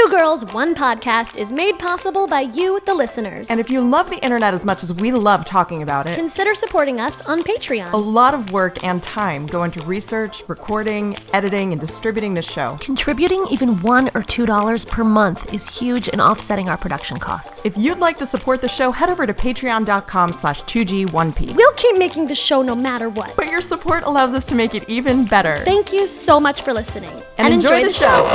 [0.00, 3.50] Two Girls, One Podcast is made possible by you, the listeners.
[3.50, 6.54] And if you love the internet as much as we love talking about it, consider
[6.54, 7.92] supporting us on Patreon.
[7.92, 12.78] a lot of work and time go into research, recording, editing, and distributing the show.
[12.80, 17.66] Contributing even one or two dollars per month is huge in offsetting our production costs.
[17.66, 21.54] If you'd like to support the show, head over to patreon.com slash 2G1P.
[21.54, 23.36] We'll keep making the show no matter what.
[23.36, 25.58] But your support allows us to make it even better.
[25.58, 27.12] Thank you so much for listening.
[27.36, 28.26] and, enjoy, the, show.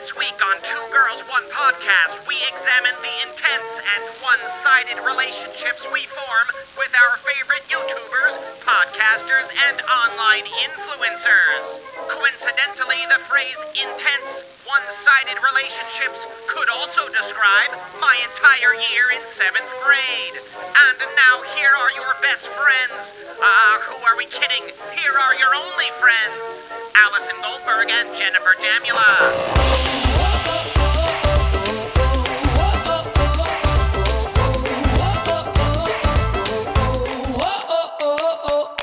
[0.00, 6.04] This week on Two Girls One Podcast, we examine the intense and one-sided relationships we
[6.04, 11.80] form with our favorite YouTubers, podcasters, and online influencers.
[12.12, 20.36] Coincidentally, the phrase intense, one-sided relationships could also describe my entire year in seventh grade.
[20.68, 23.16] And now here are your best friends.
[23.40, 24.68] Ah, who are we kidding?
[24.92, 26.60] Here are your only friends.
[27.08, 30.09] Allison Goldberg and Jennifer Jamula.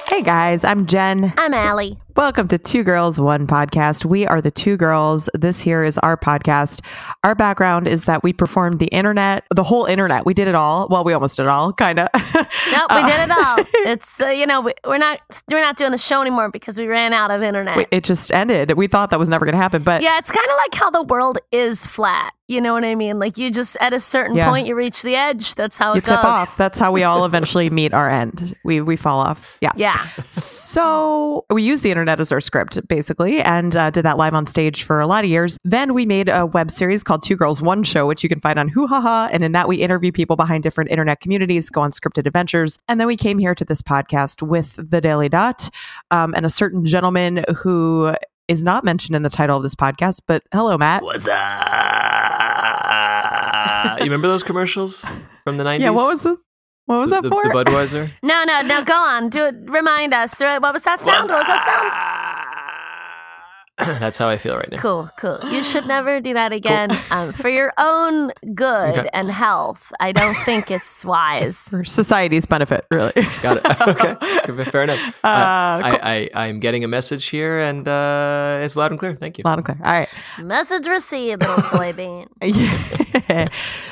[0.09, 1.31] Hey guys, I'm Jen.
[1.37, 1.97] I'm Allie.
[2.17, 4.03] Welcome to Two Girls, One Podcast.
[4.03, 5.29] We are the two girls.
[5.35, 6.83] This here is our podcast.
[7.23, 10.25] Our background is that we performed the internet, the whole internet.
[10.25, 10.87] We did it all.
[10.89, 12.07] Well, we almost did it all, kind of.
[12.71, 13.57] Nope, we did it all.
[13.87, 16.87] It's uh, you know we, we're not we're not doing the show anymore because we
[16.87, 17.87] ran out of internet.
[17.91, 18.73] it just ended.
[18.75, 20.89] We thought that was never going to happen, but Yeah, it's kind of like how
[20.89, 22.33] the world is flat.
[22.49, 23.19] You know what I mean?
[23.19, 24.49] Like you just at a certain Yeah.
[24.49, 25.55] point you reach the edge.
[25.55, 26.15] That's how you it goes.
[26.17, 26.57] tip off.
[26.57, 28.55] That's how we all eventually meet our end.
[28.63, 29.57] We we fall off.
[29.61, 29.71] Yeah.
[29.75, 30.07] Yeah.
[30.29, 34.45] So we use the internet as our script, basically, and uh, did that live on
[34.45, 35.57] stage for a lot of years.
[35.63, 38.57] Then we made a web series called Two Girls One Show, which you can find
[38.57, 39.29] on Hoo Ha Ha.
[39.31, 42.79] And in that, we interview people behind different internet communities, go on scripted adventures.
[42.87, 45.69] And then we came here to this podcast with the Daily Dot
[46.11, 48.13] um, and a certain gentleman who
[48.47, 50.21] is not mentioned in the title of this podcast.
[50.25, 51.03] But hello, Matt.
[51.03, 52.47] What's up?
[53.99, 55.05] you remember those commercials
[55.43, 55.79] from the 90s?
[55.87, 56.37] Yeah, what was the
[56.87, 57.43] what was the, that for?
[57.43, 58.09] the Budweiser?
[58.23, 58.83] No, no, no.
[58.83, 59.29] Go on.
[59.29, 59.55] Do it.
[59.69, 60.39] Remind us.
[60.39, 61.29] What was that sound?
[61.29, 62.16] What was that sound?
[63.99, 64.77] That's how I feel right now.
[64.77, 65.39] Cool, cool.
[65.49, 66.89] You should never do that again.
[67.11, 69.09] Um, for your own good Okay.
[69.13, 71.67] and health, I don't think it's wise.
[71.69, 73.13] for society's benefit, really.
[73.41, 73.81] Got it.
[74.49, 74.63] okay.
[74.69, 74.99] Fair enough.
[75.23, 75.99] Uh, I, cool.
[76.03, 79.15] I, I, I'm getting a message here and uh, it's loud and clear.
[79.15, 79.43] Thank you.
[79.45, 79.77] Loud and clear.
[79.83, 80.09] All right.
[80.39, 82.27] Message received, little soybean.
[82.41, 83.47] Yeah.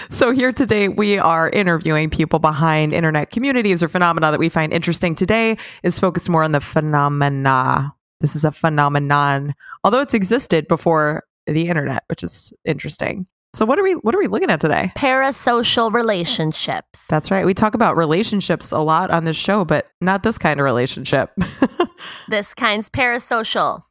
[0.10, 4.74] so here today we are interviewing people behind internet communities or phenomena that we find
[4.74, 5.16] interesting.
[5.16, 7.94] Today is focused more on the phenomena.
[8.20, 9.54] This is a phenomenon,
[9.84, 13.28] although it's existed before the internet, which is interesting.
[13.54, 14.92] So what are we what are we looking at today?
[14.98, 17.08] Parasocial relationships.
[17.08, 17.46] That's right.
[17.46, 21.32] We talk about relationships a lot on this show, but not this kind of relationship.
[22.28, 23.84] this kind's parasocial.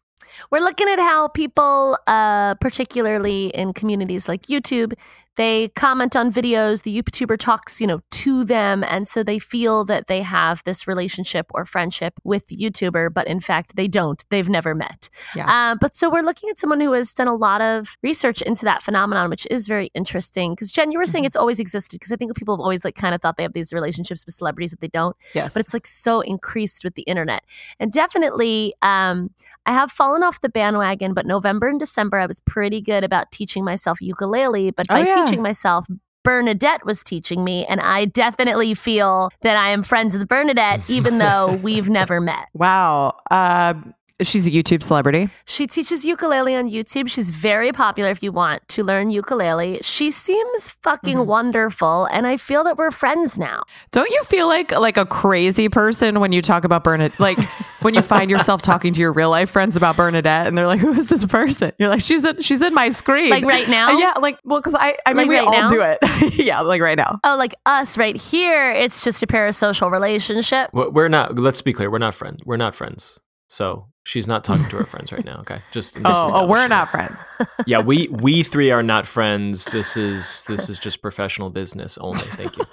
[0.51, 4.93] We're looking at how people, uh, particularly in communities like YouTube,
[5.37, 6.83] they comment on videos.
[6.83, 10.87] The YouTuber talks, you know, to them, and so they feel that they have this
[10.87, 14.25] relationship or friendship with the YouTuber, but in fact they don't.
[14.31, 15.11] They've never met.
[15.35, 15.51] Yeah.
[15.51, 18.65] Uh, but so we're looking at someone who has done a lot of research into
[18.65, 20.53] that phenomenon, which is very interesting.
[20.53, 21.99] Because Jen, you were saying it's always existed.
[21.99, 24.35] Because I think people have always like kind of thought they have these relationships with
[24.35, 25.55] celebrities that they don't yes.
[25.55, 27.45] but it's like so increased with the internet.
[27.81, 29.31] And definitely, um,
[29.67, 33.31] I have fallen off the bandwagon, but November and December, I was pretty good about
[33.31, 34.71] teaching myself ukulele.
[34.71, 35.24] But Oh, by yeah.
[35.25, 35.87] Teaching myself,
[36.23, 41.19] Bernadette was teaching me, and I definitely feel that I am friends with Bernadette, even
[41.19, 42.49] though we've never met.
[42.55, 43.15] wow.
[43.31, 43.75] Uh,
[44.23, 45.29] she's a YouTube celebrity.
[45.45, 47.09] She teaches ukulele on YouTube.
[47.11, 49.81] She's very popular if you want to learn ukulele.
[49.83, 51.27] She seems fucking Mhm.
[51.27, 53.63] wonderful, and I feel that we're friends now.
[53.93, 57.19] Don't you feel like like a crazy person when you talk about Bernadette?
[57.19, 57.39] Like
[57.81, 60.81] when you find yourself talking to your real life friends about Bernadette, and they're like,
[60.81, 63.95] "Who is this person?" You're like, "She's in she's in my screen." Like right now?
[63.95, 65.69] Uh, yeah, like well, because I I mean Like we right all now?
[65.69, 65.99] do it.
[66.39, 67.19] yeah, like right now.
[67.25, 70.71] Oh, like us right here, it's just a parasocial relationship.
[70.73, 72.41] We're we're not, let's be clear, we're not friends.
[72.45, 73.19] We're not friends.
[73.55, 75.39] So she's not talking to her friends right now.
[75.43, 75.61] Okay.
[75.71, 77.17] Just Oh, oh, we're not friends.
[77.67, 79.67] Yeah, we we three are not friends.
[79.67, 82.27] This is this is just professional business only.
[82.37, 82.65] Thank you.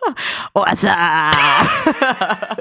[0.53, 2.55] What's up, uh,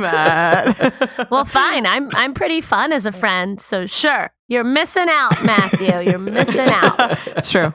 [0.00, 0.94] Matt?
[1.30, 1.86] Well, fine.
[1.86, 4.30] I'm I'm pretty fun as a friend, so sure.
[4.48, 6.10] You're missing out, Matthew.
[6.10, 7.18] You're missing out.
[7.36, 7.72] it's true.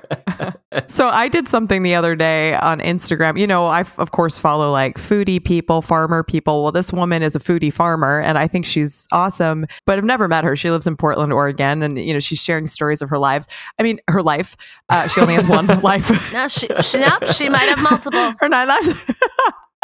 [0.87, 3.39] so I did something the other day on Instagram.
[3.39, 6.63] You know, I f- of course follow like foodie people, farmer people.
[6.63, 9.65] Well, this woman is a foodie farmer, and I think she's awesome.
[9.85, 10.55] But I've never met her.
[10.57, 13.47] She lives in Portland, Oregon, and you know she's sharing stories of her lives.
[13.79, 14.57] I mean, her life.
[14.89, 16.09] Uh, she only has one life.
[16.33, 18.33] No, she, she no, she might have multiple.
[18.39, 18.89] her nine lives.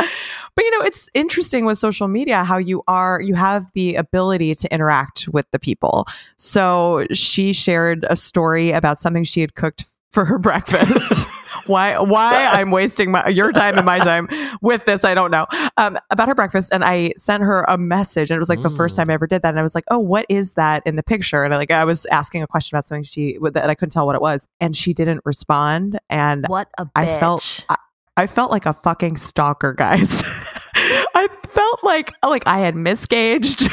[0.54, 4.54] But you know, it's interesting with social media how you are you have the ability
[4.56, 6.06] to interact with the people.
[6.38, 11.26] So she shared a story about something she had cooked for her breakfast.
[11.68, 14.28] why why I'm wasting my your time and my time
[14.62, 15.46] with this, I don't know.
[15.78, 18.70] Um, about her breakfast, and I sent her a message, and it was like the
[18.70, 18.98] first Mm.
[18.98, 19.50] time I ever did that.
[19.50, 21.86] And I was like, "Oh, what is that in the picture?" And I, like I
[21.86, 24.76] was asking a question about something she that I couldn't tell what it was, and
[24.76, 25.98] she didn't respond.
[26.10, 26.92] And What a bitch.
[26.96, 27.78] I felt I,
[28.18, 30.24] I felt like a fucking stalker, guys.
[30.76, 33.70] I felt like like I had misgauged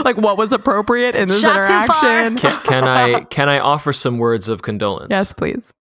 [0.04, 2.26] like what was appropriate in this Shot too far.
[2.26, 2.38] interaction.
[2.38, 5.08] Can, can I can I offer some words of condolence?
[5.10, 5.72] yes, please.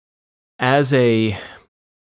[0.62, 1.38] As a,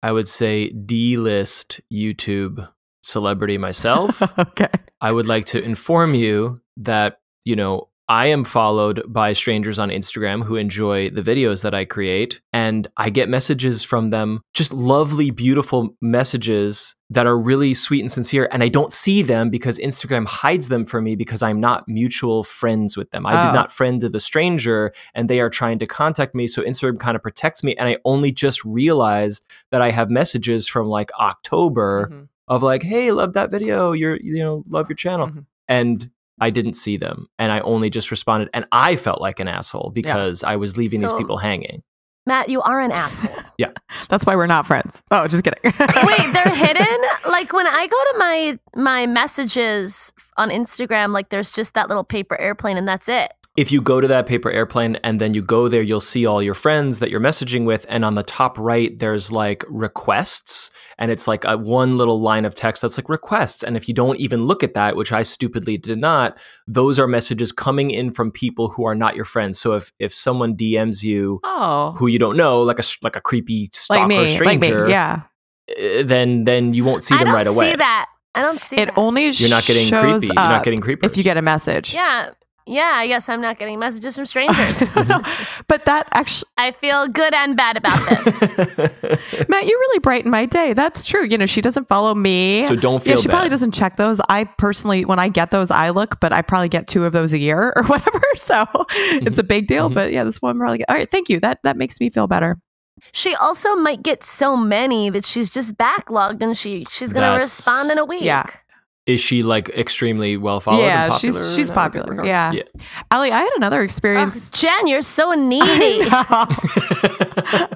[0.02, 2.70] I would say D-list YouTube
[3.04, 4.70] celebrity myself, okay.
[5.02, 9.90] I would like to inform you that you know I am followed by strangers on
[9.90, 14.72] Instagram who enjoy the videos that I create, and I get messages from them, just
[14.72, 18.48] lovely, beautiful messages that are really sweet and sincere.
[18.52, 22.44] And I don't see them because Instagram hides them from me because I'm not mutual
[22.44, 23.26] friends with them.
[23.26, 23.46] I Oh.
[23.48, 26.46] did not friend the stranger, and they are trying to contact me.
[26.48, 27.76] So Instagram kind of protects me.
[27.76, 32.28] And I only just realized that I have messages from like October Mhm.
[32.48, 33.94] of like, hey, love that video.
[33.94, 35.28] You're, you know, love your channel.
[35.30, 35.46] Mhm.
[35.68, 37.28] And I didn't see them.
[37.40, 38.50] And I only just responded.
[38.54, 41.82] And I felt like an asshole because I was leaving these people hanging.
[42.28, 43.36] Matt, you are an asshole.
[43.58, 43.72] Yeah.
[44.10, 45.04] That's why we're not friends.
[45.12, 45.60] Oh, just kidding.
[45.64, 46.98] Wait, they're hidden?
[47.30, 52.04] Like when I go to my my messages on Instagram, like there's just that little
[52.04, 53.32] paper airplane and that's it.
[53.56, 56.44] If you go to that paper airplane and then you go there, you'll see all
[56.44, 57.86] your friends that you're messaging with.
[57.88, 60.72] And on the top right, there's like requests.
[60.98, 63.64] And it's like a one little line of text that's like requests.
[63.64, 66.38] And if you don't even look at that, which I stupidly did not,
[66.68, 69.58] those are messages coming in from people who are not your friends.
[69.60, 73.16] So if if someone DMs you oh, who you don't know, like a s- like
[73.16, 74.92] a creepy stalker like me, like stranger, me.
[74.92, 75.22] Yeah.
[75.70, 77.68] uh, then then you won't see them right away.
[77.68, 78.06] I don't see that.
[78.36, 78.98] I don't see It that.
[78.98, 80.28] only You're not getting creepy.
[80.28, 81.10] You're not getting creepers.
[81.10, 81.94] if you get a message.
[81.94, 82.32] Yeah.
[82.68, 84.80] Yeah, I guess I'm not getting messages from strangers.
[85.68, 88.42] but that actually, I feel good and bad about this.
[89.50, 90.74] Matt, you really brighten my day.
[90.74, 91.26] That's true.
[91.26, 92.66] You know, she doesn't follow me.
[92.68, 93.34] so don't feel yeah, she bad.
[93.34, 94.20] probably doesn't check those.
[94.30, 97.34] I personally, when I get those, I look, but I probably get two of those
[97.34, 98.22] a year or whatever.
[98.36, 99.90] So it's a big deal.
[99.90, 99.94] Mhm.
[99.94, 100.80] But yeah, this one probably.
[100.80, 101.40] Get, all right, thank you.
[101.40, 102.58] That that makes me feel better.
[103.12, 107.92] she also might get so many that she's just backlogged and she she's gonna respond
[107.92, 108.24] in a week.
[108.24, 108.46] yeah.
[109.08, 110.82] Is she like extremely well followed?
[110.82, 112.26] yeah, and she's she's in that popular.
[112.26, 112.52] Yeah.
[112.54, 112.64] Yeah.
[113.12, 114.50] Allie, I had another Ugh, experience.
[114.50, 116.00] Jen, you're so I needy.
[116.10, 116.26] know.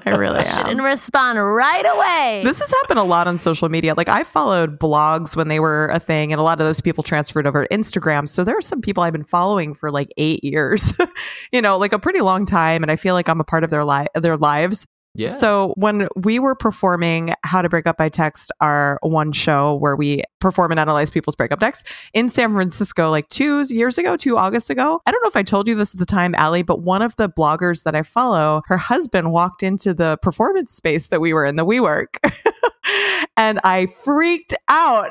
[0.06, 2.42] I really She didn't respond right away.
[2.44, 3.94] This has happened a lot on social media.
[3.96, 7.04] Like I followed blogs when they were a thing, and a lot of those people
[7.04, 8.28] transferred over to Instagram.
[8.28, 10.92] So there are some people I've been following for like eight years,
[11.52, 13.70] you know, like a pretty long time, and I feel like I'm a part of
[13.70, 14.84] their li- their lives.
[15.14, 15.28] yeah.
[15.28, 19.94] So when we were performing How to Break Up by Text, our one show where
[19.96, 24.36] we perform and analyze people's breakup decks in San Francisco, like two years ago, two
[24.36, 25.00] August ago.
[25.06, 27.16] I don't know if I told you this at the time, Allie, but one of
[27.16, 31.44] the bloggers that I follow, her husband walked into the performance space that we were
[31.44, 32.06] in, the WeWork.
[33.36, 35.10] and I freaked out.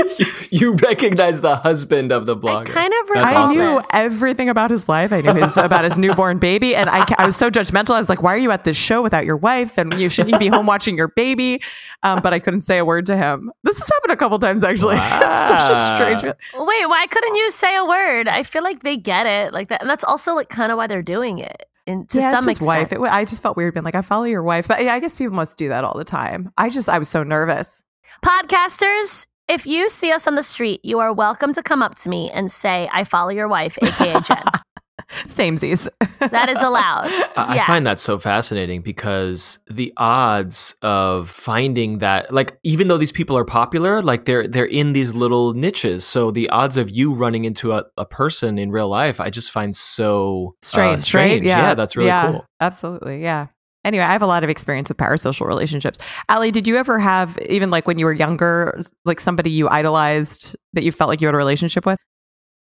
[0.50, 2.66] you recognize the husband of the I blogger.
[2.66, 3.56] kind of That's I awesome.
[3.56, 5.12] knew everything about his life.
[5.12, 7.94] I knew his about his newborn baby, and I, I was so judgmental.
[7.94, 9.78] I was like, "Why are you at this show without your wife?
[9.78, 11.60] And you shouldn't you be home watching your baby?"
[12.02, 13.50] Um, but I couldn't say a word to him.
[13.62, 14.96] This has happened a couple times actually.
[15.00, 16.22] It's such a strange.
[16.22, 18.28] Wait, why couldn't you say a word?
[18.28, 20.86] I feel like they get it like that, and that's also like kind of why
[20.86, 21.66] they're doing it.
[21.86, 22.92] And to yeah, some it's his extent, wife.
[22.92, 25.00] It, wa- I just felt weird being like, "I follow your wife," but yeah, I
[25.00, 26.52] guess people must do that all the time.
[26.56, 27.82] I just I was so nervous.
[28.24, 29.26] podcasters.
[29.48, 32.30] If you see us on the street, you are welcome to come up to me
[32.30, 34.44] and say, "I follow your wife, aka Jen."
[35.26, 35.88] Samesies.
[36.18, 37.08] that is allowed.
[37.36, 42.98] I I find that so fascinating because the odds of finding that, like, even though
[42.98, 46.04] these people are popular, like they're they're in these little niches.
[46.04, 49.50] So the odds of you running into a, a person in real life, I just
[49.50, 51.32] find so uh, strange, strange.
[51.32, 51.42] right?
[51.42, 52.46] Yeah, that's really yeah, cool.
[52.60, 53.48] Absolutely, yeah.
[53.84, 55.98] Anyway, I have a lot of experience with parasocial relationships.
[56.28, 60.54] Allie, did you ever have, even like when you were younger, like somebody you idolized
[60.74, 61.98] that you felt like you had a relationship with?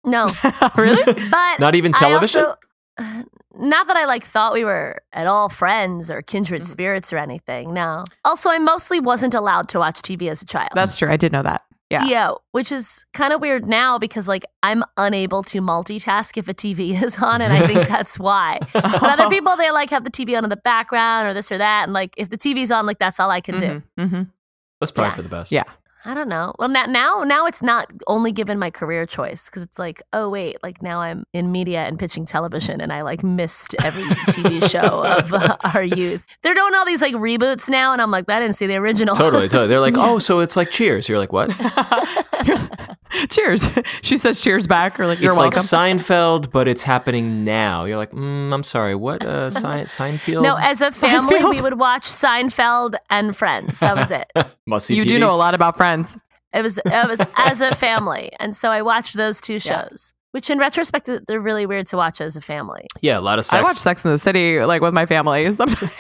[0.05, 0.33] No,
[0.77, 1.05] really?
[1.31, 2.45] but Not even I television.
[2.45, 2.57] also-
[3.59, 6.67] not that I like thought we were at all friends or kindred Mhm.
[6.67, 7.73] spirits or anything.
[7.73, 8.05] No.
[8.25, 10.71] Also, I mostly wasn't allowed to watch TV as a child.
[10.75, 11.11] That's true.
[11.11, 11.63] I did know that.
[11.91, 12.05] Yeah.
[12.07, 16.55] Yeah, which is kind of weird now because like I'm unable to multitask if a
[16.55, 18.59] TV is on, and I think that's why.
[18.73, 21.59] But other people they like have the TV on in the background or this or
[21.59, 23.83] that, and like if the TV's on, like that's all I can do.
[23.99, 24.31] Mhm, mhm.
[24.81, 25.17] That's probably Yeah.
[25.17, 25.53] for the best.
[25.53, 25.63] Yeah.
[26.07, 26.55] I don't know.
[26.59, 30.29] Well, now now now it's not only given my career choice because it's like, oh
[30.29, 34.69] wait, like now I'm in media and pitching television, and I like missed every TV
[34.69, 36.27] show of uh, our youth.
[36.43, 39.15] They're doing all these like reboots now, and I'm like, I didn't see the original.
[39.17, 39.69] Totally, totally.
[39.69, 41.09] They're like, oh, so it's like Cheers.
[41.09, 41.49] You're like, what?
[43.31, 43.69] cheers.
[44.03, 45.59] she says cheers back, or like you're it's welcome.
[45.59, 45.64] like
[45.99, 47.85] Seinfeld, but it's happening now.
[47.85, 49.25] You're like, mm, I'm sorry, what?
[49.25, 50.43] Uh, Sein- Seinfeld?
[50.43, 51.50] no, as a family, Seinfeld.
[51.50, 53.79] we would watch Seinfeld and Friends.
[53.79, 54.31] That was it.
[54.67, 55.09] Must see you TV.
[55.09, 56.17] do know a lot about friends.
[56.53, 59.87] It was it was as a family, and so I watched those two Yeah.
[59.88, 60.14] shows.
[60.33, 62.88] Which, in retrospect, they're really weird to watch as a family.
[63.00, 63.53] Yeah, a lot of sex.
[63.57, 65.53] I watched Sex in the City like with my family.
[65.53, 65.93] Sometimes-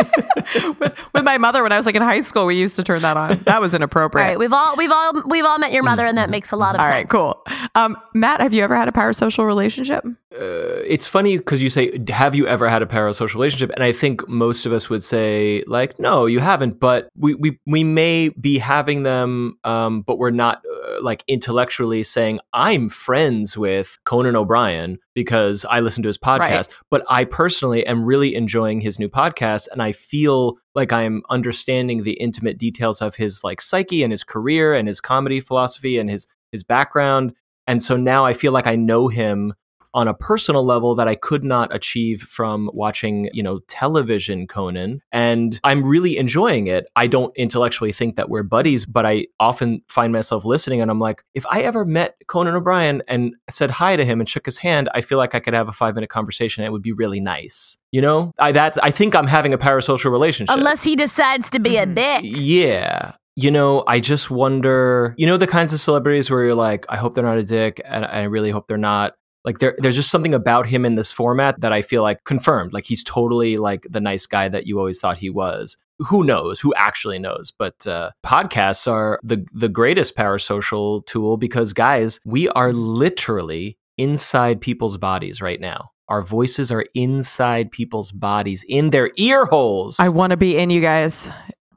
[0.78, 3.00] with, with my mother when I was like in high school, we used to turn
[3.02, 3.38] that on.
[3.44, 4.26] That was inappropriate.
[4.26, 6.74] right, we've all we've all we've all met your mother, and that makes a lot
[6.74, 6.92] of All sense.
[6.92, 7.42] right, cool.
[7.74, 10.04] Um, Matt, have you ever had a parasocial relationship?
[10.34, 13.92] uh, it's funny because you say, "Have you ever had a parasocial relationship?" And I
[13.92, 18.30] think most of us would say, like, "No, you haven't." But we we we may
[18.30, 24.36] be having them, um, but we're not uh, like intellectually saying, "I'm friends with Conan
[24.36, 26.68] O'Brien." Because I listen to his podcast, Right.
[26.90, 32.02] but I personally am really enjoying his new podcast, and I feel like I'm understanding
[32.02, 36.10] the intimate details of his like psyche and his career and his comedy philosophy and
[36.10, 37.32] his his background.
[37.66, 39.54] And so now I feel like I know him
[39.94, 45.00] on a personal level that I could not achieve from watching, you know, television Conan.
[45.12, 46.86] And I'm really enjoying it.
[46.96, 50.98] I don't intellectually think that we're buddies, but I often find myself listening and I'm
[50.98, 54.58] like, if I ever met Conan O'Brien and said hi to him and shook his
[54.58, 56.92] hand, I feel like I could have a five minute conversation and it would be
[56.92, 57.78] really nice.
[57.92, 58.32] You know?
[58.38, 60.56] I that I think I'm having a parasocial relationship.
[60.56, 61.94] Unless he decides to be a Mhm.
[61.94, 62.20] dick.
[62.24, 63.12] Yeah.
[63.36, 66.96] You know, I just wonder, you know, the kinds of celebrities where you're like, I
[66.96, 69.14] hope they're not a dick, and I really hope they're not.
[69.44, 72.72] Like, there, there's just something about him in this format that I feel like confirmed.
[72.72, 75.76] Like, he's totally like the nice guy that you always thought he was.
[75.98, 76.60] Who knows?
[76.60, 77.52] Who actually knows?
[77.56, 84.60] But uh, podcasts are the the greatest parasocial tool because, guys, we are literally inside
[84.60, 85.90] people's bodies right now.
[86.08, 90.00] Our voices are inside people's bodies, in their ear holes.
[90.00, 91.30] I want to be in you guys.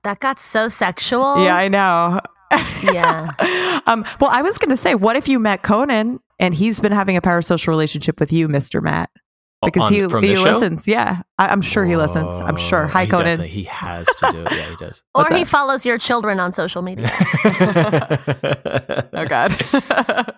[0.04, 1.44] That got so sexual.
[1.44, 2.20] Yeah, I know.
[2.84, 3.32] Yeah.
[3.88, 6.92] um, well, I was going to say, what if you met Conan and he's been
[6.92, 8.82] having a parasocial relationship with you, Mr.
[8.82, 9.10] Matt?
[9.64, 10.52] Because On- he, from he this show?
[10.52, 10.88] listens.
[10.88, 12.40] Yeah, I, I'm sure he listens.
[12.40, 12.86] I'm sure.
[12.86, 13.42] Hi, he Conan.
[13.42, 14.52] He has to do it.
[14.52, 15.04] Yeah, he does.
[15.16, 15.50] or What's he that?
[15.50, 17.10] follows your children on social media.
[19.14, 19.52] Oh God.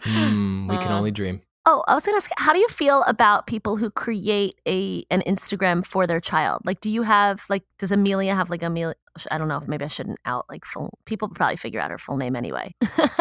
[0.03, 1.41] Hmm, we can Uh, only dream.
[1.71, 5.21] Oh, I was gonna ask, how do you feel about people who create a an
[5.27, 6.63] Instagram for their child?
[6.65, 8.95] Like, do you have like, does Amelia have like Amelia?
[9.29, 10.97] I don't know if maybe I shouldn't out like full.
[11.05, 12.73] People probably figure out her full name anyway.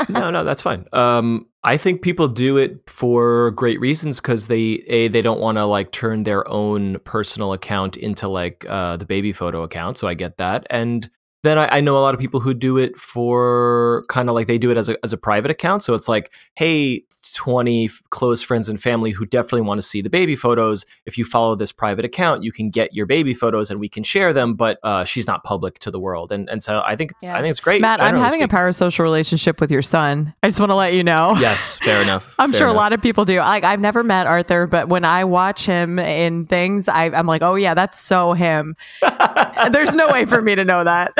[0.09, 0.87] No, no, that's fine.
[0.95, 5.59] Um, I think people do it for great reasons because they a they don't want
[5.59, 9.99] to like turn their own personal account into like uh, the baby photo account.
[9.99, 11.11] So I get that, and
[11.43, 14.47] then I, I know a lot of people who do it for kind of like
[14.47, 15.83] they do it as a as a private account.
[15.83, 17.05] So it's like, hey.
[17.35, 20.85] 20 f- close friends and family who definitely want to see the baby photos.
[21.07, 24.03] If you follow this private account, you can get your baby photos and we can
[24.03, 26.33] share them, but uh, she's not public to the world.
[26.33, 27.37] And and so I think it's, Yeah.
[27.37, 27.81] I think it's great.
[27.81, 30.35] Matt, I'm having a parasocial relationship with your son.
[30.43, 31.35] I just want to let you know.
[31.41, 32.35] Yes, fair enough.
[32.39, 32.77] I'm fair sure enough.
[32.77, 33.39] a lot of people do.
[33.39, 37.43] Like I've never met Arthur, but when I watch him in things, I, I'm like,
[37.43, 38.77] oh yeah, that's so him.
[39.73, 41.13] There's no way for me to know that.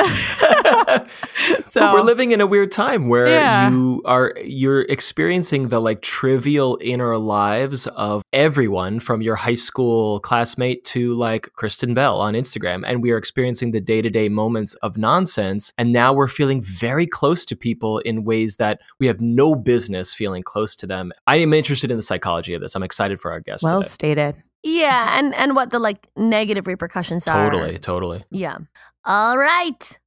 [1.65, 3.69] so but we're living in a weird time where Yeah.
[3.69, 10.19] you are you're experiencing the like trivial inner lives of everyone from your high school
[10.19, 14.97] classmate to like Kristen Bell on Instagram and we are experiencing the day-to-day moments of
[14.97, 19.55] nonsense and now we're feeling very close to people in ways that we have no
[19.55, 21.11] business feeling close to them.
[21.27, 22.75] I am interested in the psychology of this.
[22.75, 23.89] I'm excited for our guest well today.
[23.89, 24.35] stated.
[24.63, 27.49] yeah, and and what the like negative repercussions are.
[27.49, 28.25] Totally, totally.
[28.31, 28.57] Yeah.
[29.05, 29.99] All right.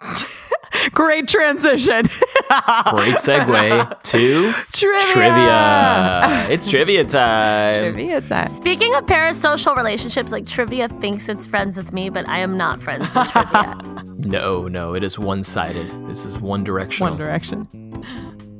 [0.92, 2.02] Great transition.
[2.90, 5.12] Great segue to Trivia.
[5.12, 6.46] trivia.
[6.50, 7.76] It's trivia time.
[7.94, 8.46] Trivia time.
[8.46, 12.82] Speaking of parasocial relationships, like Trivia thinks it's friends with me, but I am not
[12.82, 13.78] friends with Trivia.
[14.24, 16.08] No, no, it is one-sided.
[16.08, 17.10] This is one directional.
[17.10, 17.68] One Direction.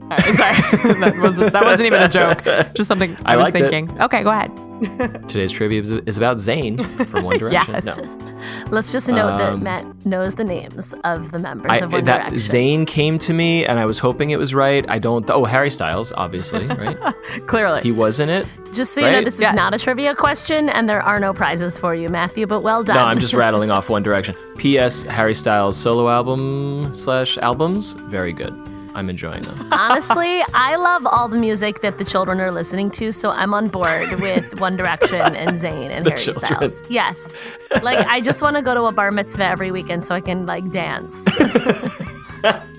[0.03, 0.95] All right, sorry.
[1.01, 2.45] that wasn't that wasn't even a joke.
[2.75, 3.71] Just something I, I was liked it.
[3.71, 4.03] thinking.
[4.03, 4.51] Okay, go ahead.
[5.29, 7.75] Today's trivia is, is about Zayn from One Direction.
[7.75, 7.85] Yes.
[7.85, 8.21] No,
[8.71, 12.05] Let's just note that Um, Matt knows the names of the members I, of One
[12.05, 12.39] that Direction.
[12.83, 14.85] Zayn came to me, and I was hoping it was right.
[14.89, 15.29] I don't.
[15.31, 16.99] Oh, Harry Styles, obviously, right?
[17.47, 17.81] Clearly.
[17.83, 18.47] he was in it.
[18.73, 19.25] Just so you know, right?
[19.25, 19.55] this is Yes.
[19.57, 22.47] not a trivia question, and there are no prizes for you, Matthew.
[22.47, 22.97] But well done.
[22.97, 24.35] No, I'm just rattling off One Direction.
[24.59, 25.05] P.S.
[25.05, 28.53] Harry Styles solo album slash albums, very good.
[28.95, 29.69] I'm enjoying them.
[29.73, 33.69] Honestly, I love all the music that the children are listening to, so I'm on
[33.69, 36.47] board with One Direction and Zayn and The Harry children.
[36.47, 36.83] Styles.
[36.89, 37.41] Yes.
[37.83, 40.47] Like I just want to go to a bar mitzvah every weekend so I can
[40.47, 41.27] like dance.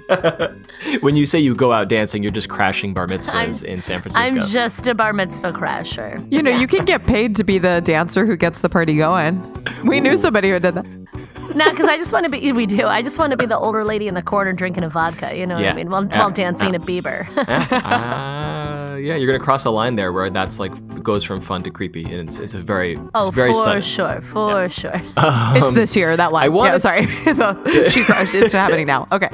[1.02, 4.36] when you say you go out dancing, you're just crashing bar mitzvahs in San Francisco.
[4.36, 6.26] I'm just a bar mitzvah crasher.
[6.32, 9.42] You know, you can get paid to be the dancer who gets the party going.
[9.84, 10.86] We knew somebody who did that.
[11.56, 12.52] No, because I just want to be.
[12.52, 12.86] We do.
[12.86, 15.36] I just want to be the older lady in the corner drinking a vodka.
[15.38, 15.72] You know what Yeah.
[15.72, 15.90] I mean?
[15.90, 16.20] While, Yeah.
[16.20, 17.26] while dancing a Bieber.
[18.06, 21.70] Ah, yeah, you're gonna cross a line there where that's like goes from fun to
[21.70, 23.82] creepy, and it's, it's a very oh, it's very for sudden.
[23.82, 24.94] sure, for sure.
[25.58, 26.46] It's this year, that line.
[26.46, 27.06] I wanted- yeah, sorry.
[27.26, 28.36] The- she crushed.
[28.36, 29.08] It's happening now.
[29.12, 29.30] Okay.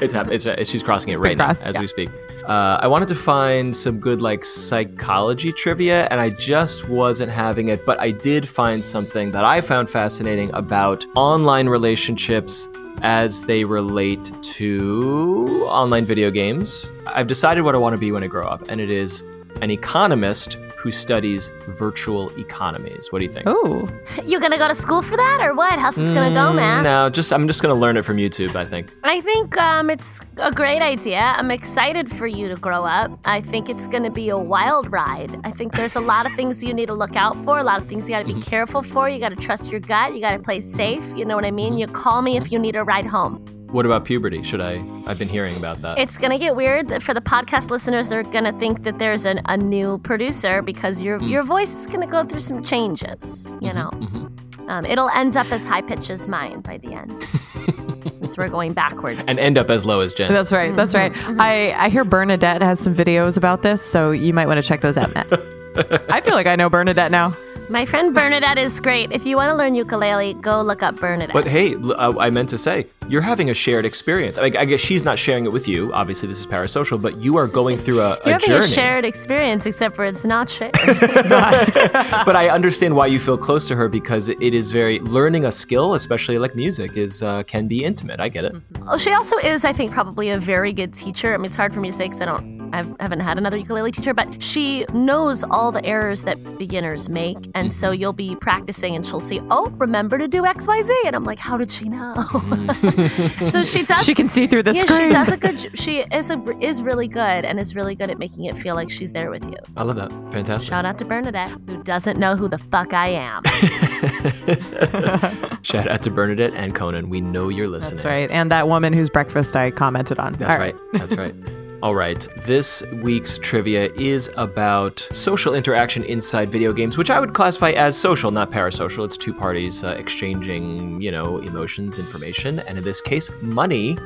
[0.00, 0.36] It's, happening.
[0.36, 1.80] it's, it's she's crossing it been right now crossed, as yeah.
[1.82, 2.10] we speak.
[2.46, 7.68] Uh, I wanted to find some good like psychology trivia, and I just wasn't having
[7.68, 7.84] it.
[7.86, 12.68] But I did find something that I found fascinating about online relationships
[13.02, 16.90] as they relate to online video games.
[17.06, 19.22] I've decided what I want to be when I grow up, and it is
[19.60, 23.08] an economist who studies virtual economies.
[23.10, 23.44] What do you think?
[23.48, 23.88] Oh,
[24.24, 25.80] you're gonna go to school for that or what?
[25.80, 26.80] How's this gonna go, man?
[26.80, 28.54] Mm, No, just I'm just gonna learn it from YouTube.
[28.54, 28.94] I think.
[29.02, 31.18] I think um, it's a great idea.
[31.18, 33.18] I'm excited for you to grow up.
[33.24, 35.40] I think it's going to be a wild ride.
[35.42, 37.80] I think there's a lot of things you need to look out for, a lot
[37.80, 39.08] of things you got to be careful for.
[39.08, 40.14] You got to trust your gut.
[40.14, 41.04] You got to play safe.
[41.16, 41.76] You know what I mean?
[41.78, 43.44] You call me if you need a ride home.
[43.70, 44.42] What about puberty?
[44.42, 44.84] Should I?
[45.06, 45.98] I've been hearing about that.
[45.98, 48.08] It's going to get weird for the podcast listeners.
[48.08, 51.26] They're going to think that there's an, a new producer because your hmm.
[51.26, 53.46] your voice is going to go through some changes.
[53.60, 54.68] You mm-hmm, know, mm-hmm.
[54.70, 58.72] um, it'll end up as high pitched as mine by the end, since we're going
[58.72, 59.26] backwards.
[59.28, 60.32] and end up as low as Jen.
[60.32, 60.74] that's right.
[60.74, 61.74] That's mm-hmm, right.
[61.74, 64.80] I, I hear Bernadette has some videos about this, so you might want to check
[64.80, 65.26] those out, Matt.
[66.10, 67.36] I feel like I know Bernadette now.
[67.68, 69.10] My friend Bernadette is great.
[69.10, 71.32] If you want to learn ukulele, go look up Bernadette.
[71.32, 74.38] But hey, uh, I meant to say, you're having a shared experience.
[74.38, 75.92] I, I guess she's not sharing it with you.
[75.92, 78.64] Obviously, this is parasocial, but you are going through a, You're a having journey.
[78.64, 80.72] a shared experience, except for it's not shared.
[80.86, 85.50] but I understand why you feel close to her because it is very learning a
[85.52, 88.20] skill, especially like music, is uh, can be intimate.
[88.20, 88.54] I get it.
[88.88, 91.34] oh, she also is, I think, probably a very good teacher.
[91.34, 93.56] I mean, it's hard for me to say because I don't, I haven't had another
[93.56, 98.36] ukulele teacher, but she knows all the errors that beginners make, and so you'll be
[98.36, 100.90] practicing, and she'll say, "Oh, remember to do XYZ.
[101.04, 103.46] And I'm like, "How did she know?" Mm.
[103.50, 104.04] so she does.
[104.04, 105.08] She can see through the yeah, screen.
[105.08, 105.78] she does a good.
[105.78, 108.90] She is a, is really good, and is really good at making it feel like
[108.90, 109.56] she's there with you.
[109.76, 110.10] I love that.
[110.32, 110.68] Fantastic.
[110.68, 113.42] Shout out to Bernadette, who doesn't know who the fuck I am.
[115.62, 117.10] Shout out to Bernadette and Conan.
[117.10, 117.96] We know you're listening.
[117.96, 118.30] That's right.
[118.30, 120.34] And that woman whose breakfast I commented on.
[120.34, 120.76] That's All right.
[120.92, 121.34] That's right.
[121.82, 122.26] All right.
[122.38, 127.98] This week's trivia is about social interaction inside video games, which I would classify as
[127.98, 129.04] social, not parasocial.
[129.04, 133.98] It's two parties uh, exchanging, you know, emotions, information, and in this case, money.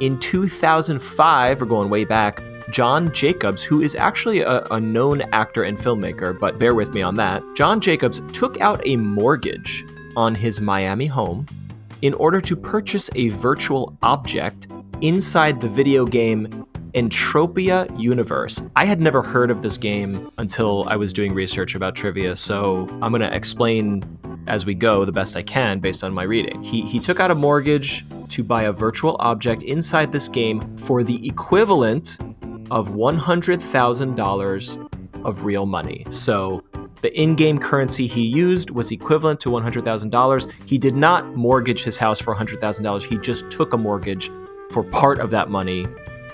[0.00, 5.62] In 2005, we're going way back, John Jacobs, who is actually a, a known actor
[5.62, 10.34] and filmmaker, but bear with me on that, John Jacobs took out a mortgage on
[10.34, 11.46] his Miami home
[12.02, 14.66] in order to purchase a virtual object
[15.02, 18.62] inside the video game Entropia Universe.
[18.76, 22.86] I had never heard of this game until I was doing research about trivia, so
[23.00, 24.04] I'm going to explain
[24.46, 26.62] as we go the best I can based on my reading.
[26.62, 31.02] He, he took out a mortgage to buy a virtual object inside this game for
[31.02, 32.18] the equivalent
[32.70, 36.04] of $100,000 of real money.
[36.10, 36.62] So
[37.00, 40.52] the in game currency he used was equivalent to $100,000.
[40.66, 43.02] He did not mortgage his house for $100,000.
[43.02, 44.30] He just took a mortgage
[44.70, 45.86] for part of that money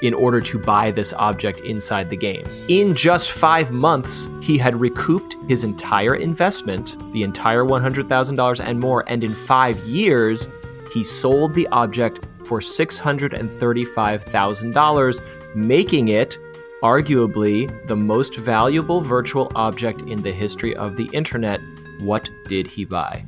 [0.03, 2.45] in order to buy this object inside the game.
[2.69, 9.05] In just five months, he had recouped his entire investment, the entire $100,000 and more,
[9.07, 10.49] and in five years,
[10.93, 16.39] he sold the object for $635,000, making it
[16.83, 21.61] arguably the most valuable virtual object in the history of the internet.
[22.01, 23.25] What did he buy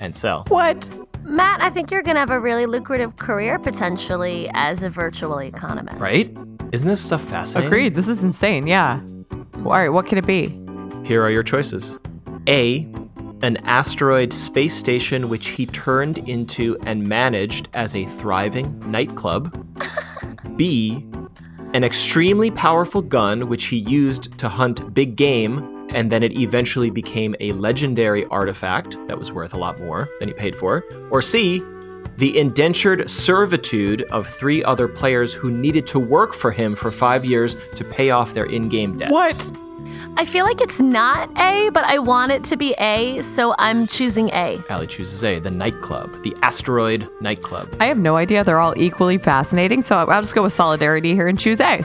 [0.00, 0.44] and sell?
[0.48, 0.88] What?
[1.24, 5.38] Matt, I think you're going to have a really lucrative career potentially as a virtual
[5.40, 6.00] economist.
[6.00, 6.36] Right?
[6.72, 7.72] Isn't this stuff fascinating?
[7.72, 7.94] Agreed.
[7.94, 8.66] This is insane.
[8.66, 9.00] Yeah.
[9.64, 9.88] All right.
[9.88, 10.58] What could it be?
[11.04, 11.98] Here are your choices
[12.48, 12.88] A.
[13.42, 19.66] An asteroid space station which he turned into and managed as a thriving nightclub.
[20.56, 21.06] B.
[21.74, 26.90] An extremely powerful gun which he used to hunt big game, and then it eventually
[26.90, 30.84] became a legendary artifact that was worth a lot more than he paid for.
[31.10, 31.62] Or C.
[32.16, 37.24] The indentured servitude of three other players who needed to work for him for five
[37.24, 39.10] years to pay off their in game debts.
[39.10, 39.52] What?
[40.16, 43.86] I feel like it's not A, but I want it to be A, so I'm
[43.86, 44.62] choosing A.
[44.68, 47.74] Allie chooses A, the nightclub, the asteroid nightclub.
[47.80, 48.44] I have no idea.
[48.44, 49.80] They're all equally fascinating.
[49.80, 51.82] So I'll just go with solidarity here and choose A.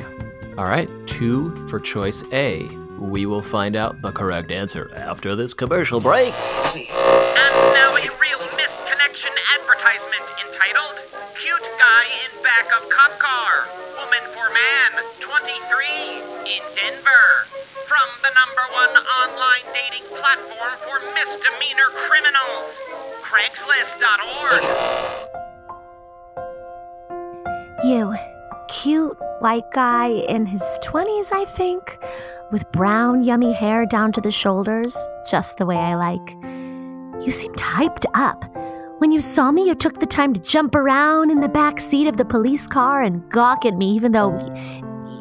[0.57, 2.67] All right, two for choice A.
[2.97, 6.33] We will find out the correct answer after this commercial break.
[6.73, 11.01] And now a real missed connection advertisement entitled
[11.37, 13.67] Cute Guy in Back of Cop Car,
[14.01, 17.45] Woman for Man, 23, in Denver.
[17.85, 18.89] From the number one
[19.21, 22.81] online dating platform for misdemeanor criminals,
[23.21, 24.63] Craigslist.org.
[27.83, 28.15] You,
[28.67, 31.99] cute white guy in his 20s, I think,
[32.51, 34.97] with brown, yummy hair down to the shoulders,
[35.29, 36.35] just the way I like.
[37.23, 38.45] You seemed hyped up.
[38.99, 42.07] When you saw me, you took the time to jump around in the back seat
[42.07, 44.37] of the police car and gawk at me, even though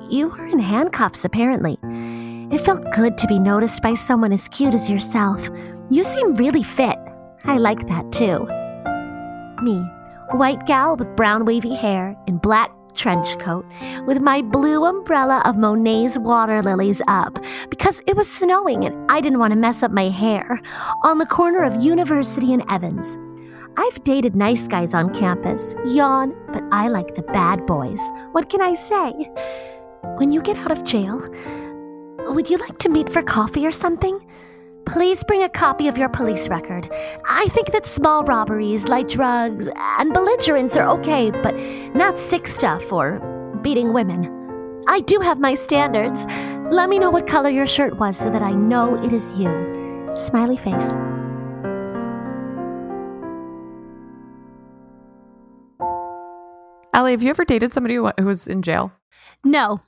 [0.08, 1.78] you were in handcuffs, apparently.
[2.52, 5.48] It felt good to be noticed by someone as cute as yourself.
[5.90, 6.96] You seem really fit.
[7.44, 8.46] I like that too.
[9.62, 9.78] Me,
[10.32, 13.66] white gal with brown wavy hair and black trench coat,
[14.06, 17.38] with my blue umbrella of Monet's water lilies up
[17.70, 20.61] because it was snowing and I didn't want to mess up my hair,
[21.04, 23.18] on the corner of University and Evans.
[23.76, 28.00] I've dated nice guys on campus, yawn, but I like the bad boys.
[28.32, 29.12] What can I say?
[30.16, 31.28] When you get out of jail,
[32.32, 34.18] would you like to meet for coffee or something?
[34.87, 36.88] Please bring a copy of your police record.
[37.25, 39.68] I think that small robberies, like drugs,
[39.99, 41.55] and belligerence are okay, but
[41.94, 43.20] not sick stuff or
[43.62, 44.33] beating women.
[44.88, 46.25] I do have my standards.
[46.70, 49.51] Let me know what color your shirt was so that I know it is you.
[50.14, 50.94] Smiley face.
[56.94, 58.92] Allie, have you ever dated somebody who, who was in jail?
[59.44, 59.81] No,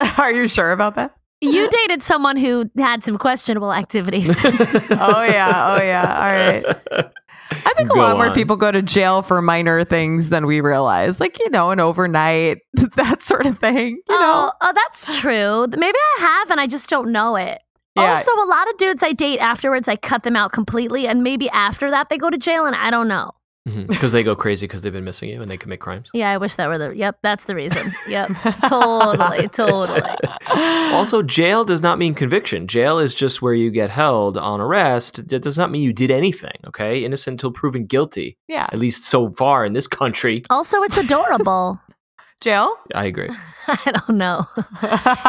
[0.18, 1.14] Are you sure about that?
[1.52, 4.38] You dated someone who had some questionable activities.
[4.44, 6.14] Oh yeah, oh yeah.
[6.16, 7.10] All right.
[7.50, 10.60] I think a Go lot more people go to jail for minor things than we
[10.60, 12.58] realize, like you know, an overnight,
[12.96, 14.00] that sort of thing.
[14.08, 15.66] You know, Oh, oh, that's true.
[15.68, 17.60] Maybe I have and I just don't know it.
[17.96, 18.10] Yeah.
[18.10, 21.48] Also, a lot of dudes I date afterwards, I cut them out completely, and maybe
[21.50, 23.30] after that they go to jail, and I don't know.
[23.66, 23.86] Mm-hmm.
[23.86, 26.10] Because they go crazy because they've been missing you and they commit crimes.
[26.12, 26.94] Yeah, I wish that were the.
[26.94, 27.92] Yep, that's the reason.
[28.08, 28.30] Yep,
[28.68, 30.02] totally, totally.
[30.48, 32.66] Also, jail does not mean conviction.
[32.68, 35.28] Jail is just where you get held on arrest.
[35.28, 37.02] That does not mean you did anything, okay?
[37.04, 38.36] Innocent until proven guilty.
[38.48, 38.66] yeah.
[38.70, 40.42] At least so far in this country.
[40.50, 41.80] Also, it's adorable.
[42.40, 42.76] Jail.
[42.94, 43.30] I agree.
[43.66, 44.44] I don't know.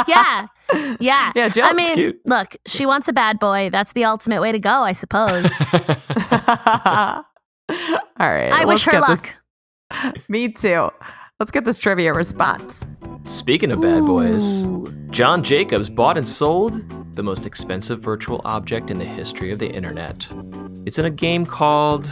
[0.10, 0.48] Yeah,
[1.00, 1.32] yeah.
[1.34, 1.64] Yeah, jail.
[1.64, 2.20] I it's mean, cute.
[2.26, 3.70] look, she wants a bad boy.
[3.70, 5.50] That's the ultimate way to go, I suppose.
[8.20, 8.52] All right.
[8.52, 9.22] I wish her get luck.
[9.22, 10.90] this- Me too.
[11.40, 12.86] Let's get this trivia response.
[13.24, 14.86] Speaking of bad boys, Ooh.
[15.10, 16.82] John Jacobs bought and sold
[17.16, 20.28] the most expensive virtual object in the history of the internet.
[20.86, 22.06] It's in a game called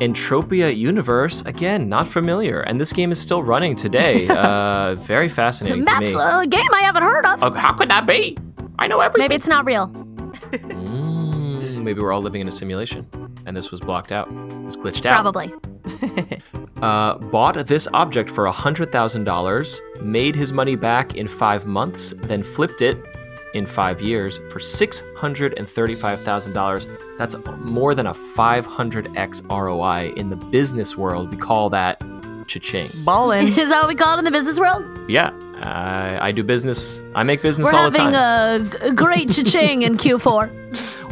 [0.00, 1.42] Entropia Universe.
[1.42, 2.60] Again, not familiar.
[2.60, 4.28] And this game is still running today.
[4.30, 6.24] uh, very fascinating That's to me.
[6.24, 7.42] a game I haven't heard of.
[7.42, 8.36] Oh, how could that be?
[8.78, 9.24] I know everything.
[9.24, 9.88] Maybe it's not real.
[9.88, 13.06] Mm, maybe we're all living in a simulation,
[13.52, 14.28] and this was blocked out.
[14.66, 15.20] It's glitched out.
[15.20, 15.52] Probably.
[16.82, 22.82] Uh, bought this object for $100,000, made his money back in five months, then flipped
[22.82, 22.98] it
[23.54, 27.18] in five years for $635,000.
[27.18, 30.12] That's more than a 500x ROI.
[30.16, 32.02] In the business world, we call that
[32.48, 32.90] cha-ching.
[33.04, 33.46] Ballin'.
[33.56, 34.84] Is that what we call it in the business world?
[35.08, 37.00] Yeah, I, I do business.
[37.14, 40.50] I make business We're all the having a great cha-ching in Q4.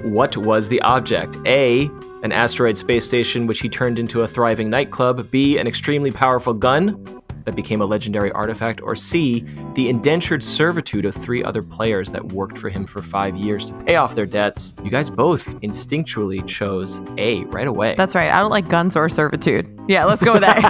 [0.03, 1.37] What was the object?
[1.47, 1.89] A.
[2.23, 5.31] An asteroid space station, which he turned into a thriving nightclub.
[5.31, 5.59] B.
[5.59, 8.81] An extremely powerful gun that became a legendary artifact.
[8.83, 9.45] Or C.
[9.75, 13.75] The indentured servitude of three other players that worked for him for five years to
[13.85, 14.75] pay off their debts.
[14.85, 17.95] You guys both instinctually chose A right away.
[17.97, 18.31] That's right.
[18.31, 19.69] I don't like guns or servitude.
[19.89, 20.47] Yeah, let's go with A.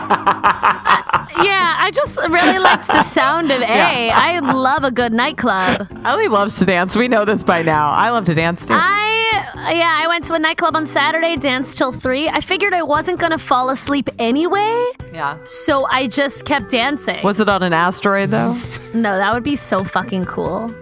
[1.42, 4.06] yeah, I just really liked the sound of A.
[4.06, 4.18] Yeah.
[4.20, 5.88] I love a good nightclub.
[6.04, 6.96] Ellie loves to dance.
[6.96, 7.90] We know this by now.
[7.90, 8.74] I love to dance too.
[8.76, 9.19] I
[9.60, 12.30] Uh, yeah, I went to a nightclub on Saturday, danced till three.
[12.30, 15.36] I figured I wasn't gonna fall asleep anyway, yeah.
[15.44, 17.22] so I just kept dancing.
[17.22, 18.54] Was it on an asteroid though?
[18.94, 20.74] no, that would be so fucking cool.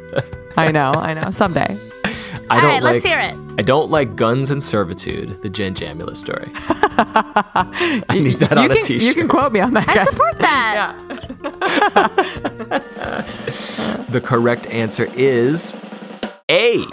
[0.56, 0.92] I know.
[0.92, 1.30] I know.
[1.32, 1.76] Someday.
[2.50, 3.34] I All don't right, like, let's hear it.
[3.58, 6.48] I don't like guns and servitude, the Jen Jamula story.
[8.08, 9.16] I need that on a can, You t-shirt.
[9.16, 9.88] can quote me on that.
[9.88, 10.10] I guys.
[10.10, 10.94] support that.
[12.70, 14.04] Yeah.
[14.10, 15.76] the correct answer is
[16.48, 16.86] A.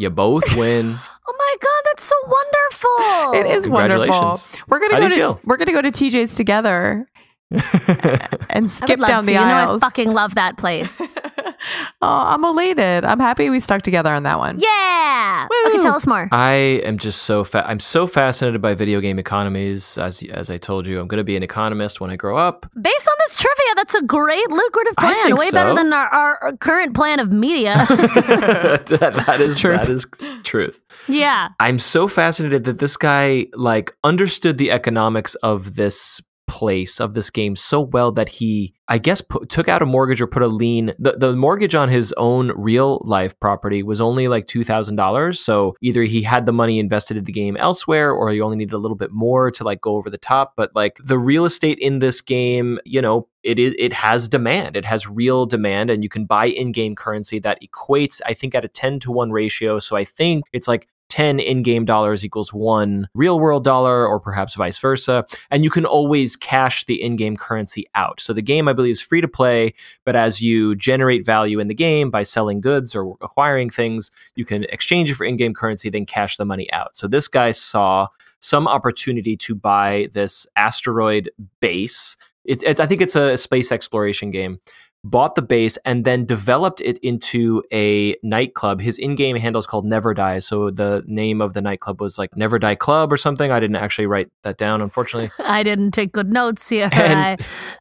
[0.00, 0.96] You both win.
[1.32, 3.34] Oh my god, that's so wonderful.
[3.52, 4.04] it is wonderful.
[4.06, 4.48] Congratulations.
[4.68, 5.40] We're gonna How go do to feel?
[5.44, 7.06] we're gonna go to TJ's together
[8.50, 9.26] and skip love down to.
[9.26, 9.80] the you know, I aisles.
[9.80, 10.98] fucking love that place.
[12.02, 13.04] Oh, I'm elated.
[13.04, 14.56] I'm happy we stuck together on that one.
[14.58, 15.46] Yeah.
[15.66, 15.82] Okay, Woo.
[15.82, 16.28] tell us more.
[16.32, 16.52] I
[16.84, 19.98] am just so fa- I'm so fascinated by video game economies.
[19.98, 22.64] As as I told you, I'm going to be an economist when I grow up.
[22.80, 25.24] Based on this trivia, that's a great lucrative I plan.
[25.26, 27.74] think Way better than our, our current plan of media.
[27.88, 29.80] that, that is Truth.
[29.82, 30.06] that is
[30.42, 30.82] truth.
[31.08, 31.48] yeah.
[31.60, 37.30] I'm so fascinated that this guy like understood the economics of this place of this
[37.30, 40.48] game so well that he I guess pu- took out a mortgage or put a
[40.48, 40.92] lien.
[40.98, 46.02] The, the mortgage on his own real life property was only like $2000 so either
[46.02, 48.96] he had the money invested in the game elsewhere or he only needed a little
[48.96, 50.54] bit more to like go over the top.
[50.56, 54.76] But like the real estate in this game you know it is it has demand.
[54.76, 58.64] It has real demand and you can buy in-game currency that equates I think at
[58.64, 59.78] a 10 to 1 ratio.
[59.78, 64.54] So I think it's like 10 in-game dollars equals one real world dollar or perhaps
[64.54, 65.26] vice versa.
[65.50, 68.20] And you can always cash the in-game currency out.
[68.20, 71.68] So the game i believe is free to play but as you generate value in
[71.68, 75.90] the game by selling goods or acquiring things you can exchange it for in-game currency
[75.90, 76.96] then cash the money out.
[76.96, 78.08] So this guy saw
[78.40, 82.16] some opportunity to buy this asteroid base.
[82.44, 84.60] It, it's, i think it's a space exploration game
[85.02, 88.80] bought the base and then developed it into a nightclub.
[88.80, 92.36] His in-game handle is called Never Die, so the name of the nightclub was like
[92.36, 93.50] Never Die Club or something.
[93.50, 95.30] I didn't actually write that down, unfortunately.
[95.44, 96.90] I didn't take good notes here.
[96.92, 97.36] I,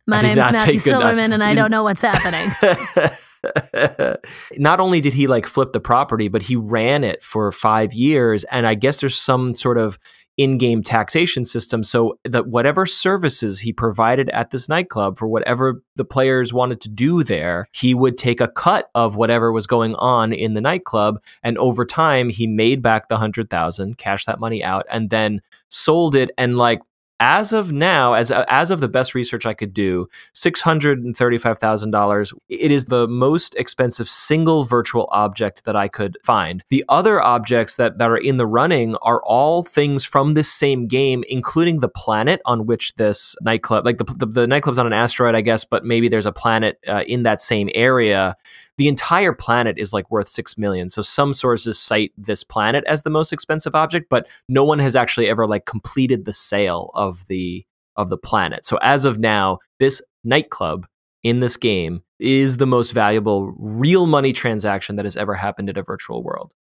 [0.08, 0.80] my I name's not Matthew.
[0.80, 2.52] Silverman, and I don't know what's happening.
[4.58, 8.44] Not only did he like flip the property, but he ran it for five years.
[8.46, 9.98] And I guess there's some sort of
[10.40, 11.84] in-game taxation system.
[11.84, 16.90] So that whatever services he provided at this nightclub for whatever the players wanted to
[16.90, 21.22] do there he would take a cut of whatever was going on in the nightclub.
[21.44, 26.16] And over time he made back the 100,000 cashed that money out and then sold
[26.16, 26.32] it.
[26.38, 26.80] And like
[27.20, 31.16] as of now, as as of the best research I could do, six hundred and
[31.16, 32.34] thirty five thousand dollars.
[32.48, 36.64] It is the most expensive single virtual object that I could find.
[36.70, 40.88] The other objects that that are in the running are all things from this same
[40.88, 44.94] game, including the planet on which this nightclub, like the the, the nightclub's on an
[44.94, 48.36] asteroid, I guess, but maybe there's a planet uh, in that same area
[48.80, 53.04] the entire planet is like worth 6 million so some sources cite this planet as
[53.04, 57.28] the most expensive object but no one has actually ever like completed the sale of
[57.28, 57.64] the
[57.98, 60.88] of the planet so as of now this nightclub
[61.24, 65.78] in this game is the most valuable real money transaction that has ever happened in
[65.78, 66.52] a virtual world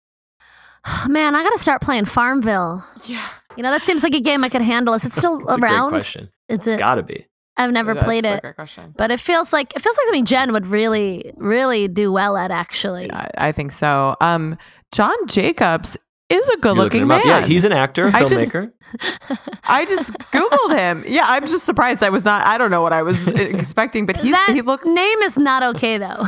[1.08, 2.84] Man, I gotta start playing Farmville.
[3.06, 3.26] Yeah.
[3.56, 4.94] You know, that seems like a game I could handle.
[4.94, 5.90] Is it still it's a great around?
[5.90, 6.78] question Is it's it?
[6.78, 7.26] gotta be
[7.58, 8.94] I've never That's played a it, great question.
[8.96, 12.50] but it feels like it feels like something Jen would really, really do well at.
[12.50, 14.16] Actually, I, I think so.
[14.20, 14.56] Um,
[14.92, 15.96] John Jacobs
[16.30, 17.20] is a good looking him man.
[17.20, 17.24] up?
[17.24, 18.70] yeah he's an actor I just- filmmaker
[19.64, 21.04] I just googled him.
[21.06, 22.02] Yeah, I'm just surprised.
[22.02, 22.46] I was not.
[22.46, 25.62] I don't know what I was expecting, but he's that he looks name is not
[25.74, 26.24] okay though.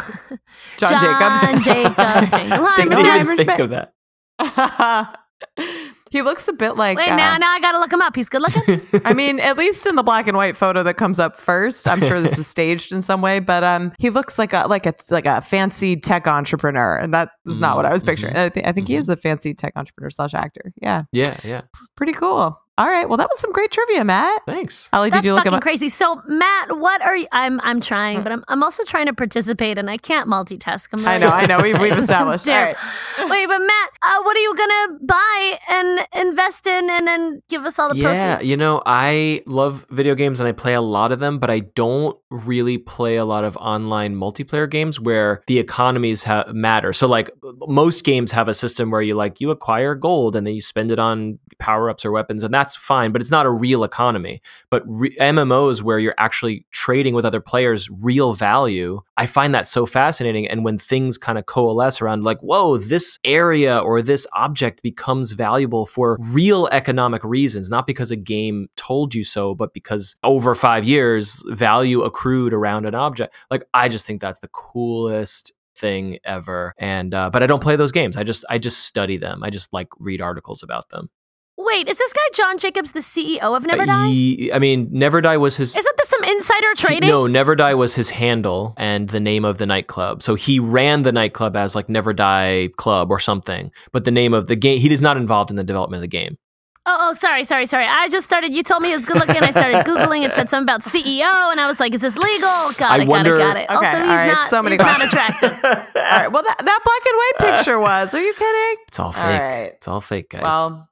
[0.76, 1.64] John, John Jacobs.
[1.64, 1.94] Jacob.
[1.96, 2.98] Hi, Ding Miss.
[2.98, 3.94] I didn't even think of that
[6.10, 6.96] he looks a bit like.
[6.98, 8.14] Wait, uh, now, now I gotta look him up.
[8.16, 8.80] He's good looking.
[9.04, 12.00] I mean, at least in the black and white photo that comes up first, I'm
[12.00, 14.94] sure this was staged in some way, but um, he looks like a like a
[15.10, 18.34] like a fancy tech entrepreneur, and that is not what I was Mhm, picturing.
[18.34, 19.00] And I think I think he mhm.
[19.00, 20.72] is a fancy tech entrepreneur slash actor.
[20.82, 21.62] Yeah, yeah yeah
[21.96, 22.58] pretty cool.
[22.80, 24.40] All right, well, that was some great trivia, Matt.
[24.46, 25.62] thanks Ollie, did That's you look him fucking up?
[25.62, 25.90] crazy.
[25.90, 27.26] So, Matt, what are you?
[27.30, 30.88] I'm I'm trying, but I'm I'm also trying to participate, and I can't multitask.
[30.94, 31.60] I'm I know, I know.
[31.60, 32.48] We've, we've established.
[32.48, 32.76] All right.
[33.18, 37.66] Wait, but Matt, uh, what are you gonna buy and invest in, and then give
[37.66, 38.48] us all the yeah, proceeds?
[38.48, 41.60] you know, I love video games and I play a lot of them, but I
[41.60, 46.94] don't really play a lot of online multiplayer games where the economies ha- matter.
[46.94, 50.54] So, like most games have a system where you like you acquire gold and then
[50.54, 53.12] you spend it on power ups or weapons, and that's fine.
[53.12, 54.42] But it's not a real economy.
[54.70, 59.68] But re- MMOs where you're actually trading with other players real value, I find that
[59.68, 60.46] so fascinating.
[60.46, 65.32] And when things kind of coalesce around like, whoa, this area or this object becomes
[65.32, 70.54] valuable for real economic reasons, not because a game told you so, but because over
[70.54, 73.34] five years, value accrued around an object.
[73.50, 77.74] Like, I just think that's the coolest thing ever and uh, but i don't play
[77.74, 81.08] those games i just i just study them i just like read articles about them
[81.64, 84.06] Wait, is this guy John Jacobs the CEO of Never Uh, Die?
[84.08, 87.08] he- i mean never die was his Isn't this some insider he- trading?
[87.08, 90.22] no, Never Die was his handle and the name of the nightclub.
[90.22, 93.70] So he ran the nightclub as like Never Die Club or something.
[93.92, 96.08] But the name of the game, he is not involved in the development of the
[96.08, 96.36] game.
[96.86, 97.84] Oh, oh, sorry, sorry, sorry.
[97.84, 98.54] I just started.
[98.54, 99.36] You told me it was good looking.
[99.42, 100.24] I started googling.
[100.24, 103.06] It said something about CEO, and I was like, "Is this legal?" Got I it,
[103.08, 103.78] wonder- got it, got it.
[103.78, 104.48] Okay, also, he's right, not.
[104.48, 105.52] so many he's not attractive.
[105.62, 106.32] All right.
[106.32, 107.16] Well, that, that black and
[107.50, 108.14] white picture was.
[108.14, 108.82] Are you kidding?
[108.88, 109.22] It's all fake.
[109.24, 109.72] All right.
[109.76, 110.42] It's all fake, guys.
[110.42, 110.88] Well,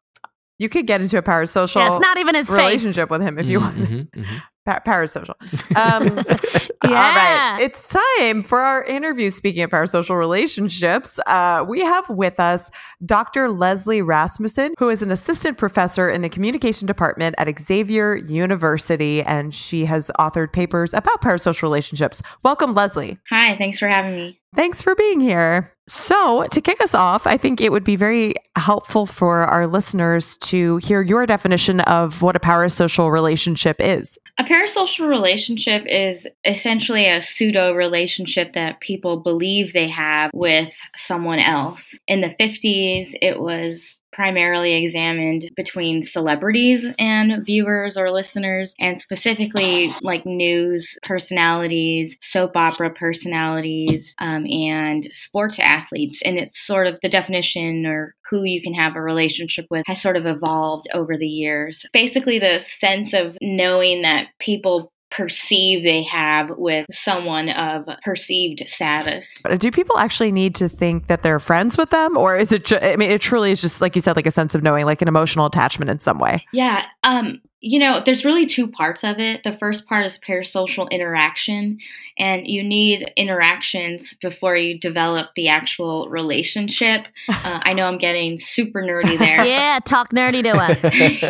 [0.59, 2.57] you could get into a parasocial yeah, it's not even his face.
[2.59, 3.77] relationship with him if you Mhm, want.
[3.77, 4.43] mhm, mhm.
[4.69, 5.35] Pa- parasocial.
[5.77, 6.25] Um,
[6.85, 7.55] Yeah.
[7.55, 7.61] right.
[7.61, 9.31] It's time for our interview.
[9.31, 12.71] Speaking of parasocial relationships, uh, we have with us
[13.05, 13.51] Dr.
[13.51, 19.53] Leslie Rasmussen, who is an assistant professor in the communication department at Xavier University, and
[19.53, 22.23] she has authored papers about parasocial relationships.
[22.45, 23.19] Welcome, Leslie.
[23.31, 24.39] Hi, thanks for having me.
[24.55, 25.73] Thanks for being here.
[25.89, 30.39] So, to kick us off, I think it would be very helpful for our listeners
[30.39, 34.19] to hear your definition of what a parasocial relationship is.
[34.41, 41.41] A parasocial relationship is essentially a pseudo relationship that people believe they have with someone
[41.41, 41.99] else.
[42.07, 49.95] In the 50s, it was primarily examined between celebrities and viewers or listeners, and specifically
[50.03, 56.21] like news personalities, soap opera personalities, um, and sports athletes.
[56.25, 60.03] And it's sort of the definition or who you can have a relationship with has
[60.03, 61.87] sort of evolved over the years.
[61.93, 69.43] Basically, the sense of knowing that people perceive they have with someone of perceived status.
[69.59, 72.67] Do people actually need to think that they're friends with them, or is it?
[72.67, 74.85] Ju- I mean, it truly is just like you said, like a sense of knowing,
[74.85, 76.45] like an emotional attachment in some way.
[76.53, 79.43] Yeah, um, you know, there's really two parts of it.
[79.43, 81.79] The first part is parasocial interaction,
[82.17, 87.07] and you need interactions before you develop the actual relationship.
[87.29, 89.45] Uh, I know I'm getting super nerdy there.
[89.45, 90.85] yeah, talk nerdy to us.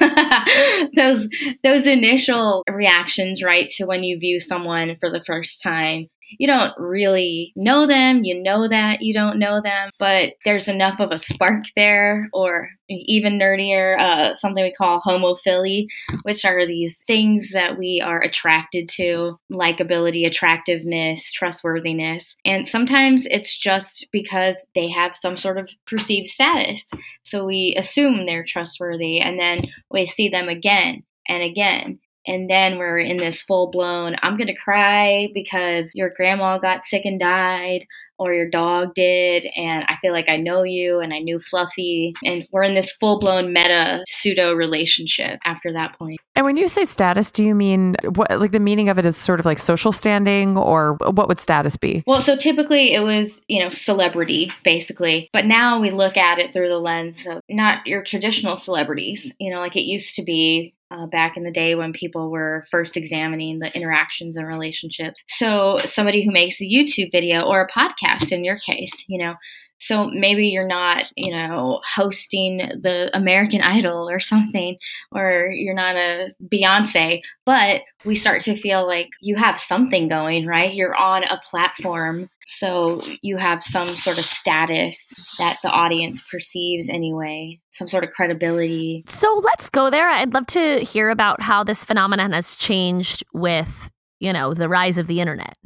[0.00, 0.88] yeah.
[0.94, 1.28] those
[1.64, 6.08] those initial reactions, right, to when you view someone for the first time.
[6.38, 8.24] You don't really know them.
[8.24, 12.70] You know that you don't know them, but there's enough of a spark there, or
[12.88, 15.86] even nerdier, uh, something we call homophily,
[16.22, 22.34] which are these things that we are attracted to likability, attractiveness, trustworthiness.
[22.44, 26.88] And sometimes it's just because they have some sort of perceived status.
[27.22, 32.00] So we assume they're trustworthy and then we see them again and again.
[32.26, 36.84] And then we're in this full blown, I'm going to cry because your grandma got
[36.84, 37.86] sick and died,
[38.18, 42.12] or your dog did, and I feel like I know you and I knew Fluffy.
[42.22, 46.20] And we're in this full blown meta pseudo relationship after that point.
[46.36, 48.38] And when you say status, do you mean what?
[48.38, 51.78] Like the meaning of it is sort of like social standing, or what would status
[51.78, 52.04] be?
[52.06, 55.30] Well, so typically it was, you know, celebrity, basically.
[55.32, 59.50] But now we look at it through the lens of not your traditional celebrities, you
[59.50, 62.96] know, like it used to be uh, back in the day when people were first
[62.96, 65.20] examining the interactions and relationships.
[65.28, 69.34] So, somebody who makes a YouTube video or a podcast in your case, you know,
[69.80, 74.76] so maybe you're not, you know, hosting the American Idol or something,
[75.10, 80.46] or you're not a Beyonce, but we start to feel like you have something going,
[80.46, 80.74] right?
[80.74, 82.28] You're on a platform.
[82.50, 88.10] So you have some sort of status that the audience perceives anyway, some sort of
[88.10, 89.04] credibility.
[89.06, 90.08] So let's go there.
[90.08, 94.98] I'd love to hear about how this phenomenon has changed with, you know, the rise
[94.98, 95.56] of the internet.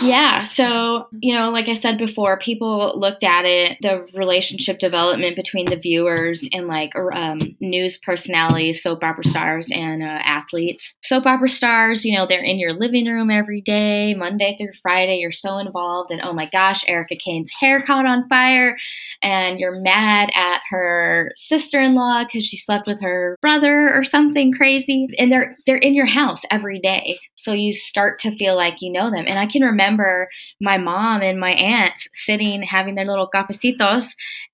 [0.00, 0.42] Yeah.
[0.42, 5.66] So, you know, like I said before, people looked at it, the relationship development between
[5.66, 10.94] the viewers and like um, news personalities, soap opera stars, and uh, athletes.
[11.02, 15.16] Soap opera stars, you know, they're in your living room every day, Monday through Friday.
[15.16, 16.10] You're so involved.
[16.10, 18.76] And oh my gosh, Erica Kane's hair caught on fire.
[19.20, 24.04] And you're mad at her sister in law because she slept with her brother or
[24.04, 25.08] something crazy.
[25.18, 27.18] And they're, they're in your house every day.
[27.34, 29.24] So you start to feel like you know them.
[29.26, 30.28] And I can remember
[30.60, 34.08] my mom and my aunts sitting having their little cafecitos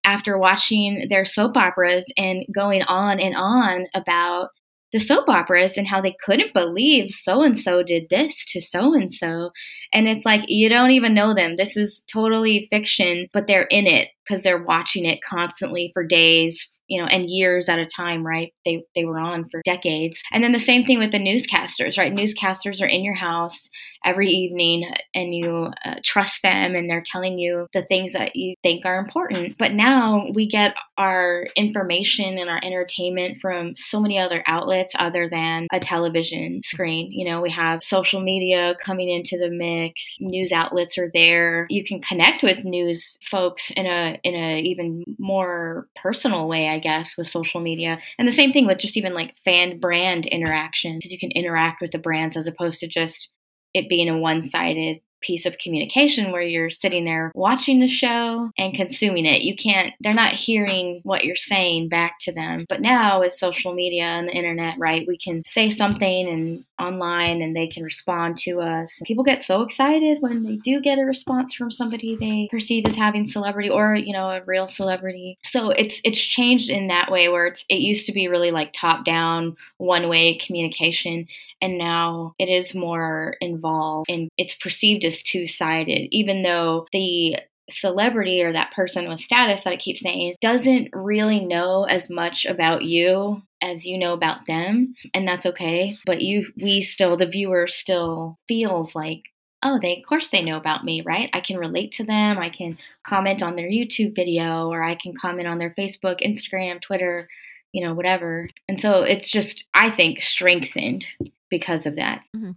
[0.05, 4.51] after watching their soap operas and going on and on about
[4.95, 8.95] the soap operas and how they couldn't believe so and so did this to so
[8.95, 9.51] and so.
[9.93, 11.57] And it's like, you don't even know them.
[11.57, 16.71] This is totally fiction, but they're in it because they're watching it constantly for days,
[16.89, 18.53] you know, and years at a time, right?
[18.65, 20.23] They they were on for decades.
[20.33, 22.15] And then the same thing with the newscasters, right?
[22.15, 23.69] Newscasters are in your house
[24.05, 28.55] every evening and you uh, trust them and they're telling you the things that you
[28.63, 29.57] think are important.
[29.59, 35.29] But now we get our information and our entertainment from so many other outlets other
[35.29, 37.11] than a television screen.
[37.11, 41.67] You know, we have social media coming into the mix, news outlets are there.
[41.71, 46.79] You can connect with news folks in a in a even more personal way, I
[46.79, 47.99] guess, with social media.
[48.19, 51.81] And the same thing with just even like fan brand interaction because you can interact
[51.81, 53.33] with the brands as opposed to just
[53.73, 58.51] it being a one sided piece of communication where you're sitting there watching the show
[58.59, 59.43] and consuming it.
[59.43, 62.67] You can't, they're not hearing what you're saying back to them.
[62.69, 67.41] But now with social media and the internet, right, we can say something and online
[67.41, 69.01] and they can respond to us.
[69.05, 72.95] People get so excited when they do get a response from somebody they perceive as
[72.95, 75.39] having celebrity or, you know, a real celebrity.
[75.43, 78.73] So it's it's changed in that way where it's it used to be really like
[78.73, 81.27] top down, one way communication
[81.65, 87.39] and now it is more involved and it's perceived as two sided, even though the
[87.71, 92.45] celebrity or that person with status that I keep saying doesn't really know as much
[92.45, 95.97] about you as you know about them and that's okay.
[96.05, 99.23] But you we still the viewer still feels like
[99.63, 101.31] oh they of course they know about me right?
[101.33, 102.37] I can relate to them.
[102.37, 106.83] I can comment on their youtube video or i can comment on their facebook instagram
[106.83, 107.29] twitter
[107.73, 108.49] you know whatever.
[108.69, 111.07] And so it's just i think strengthened
[111.51, 112.23] because of that.
[112.37, 112.53] Mm-hmm.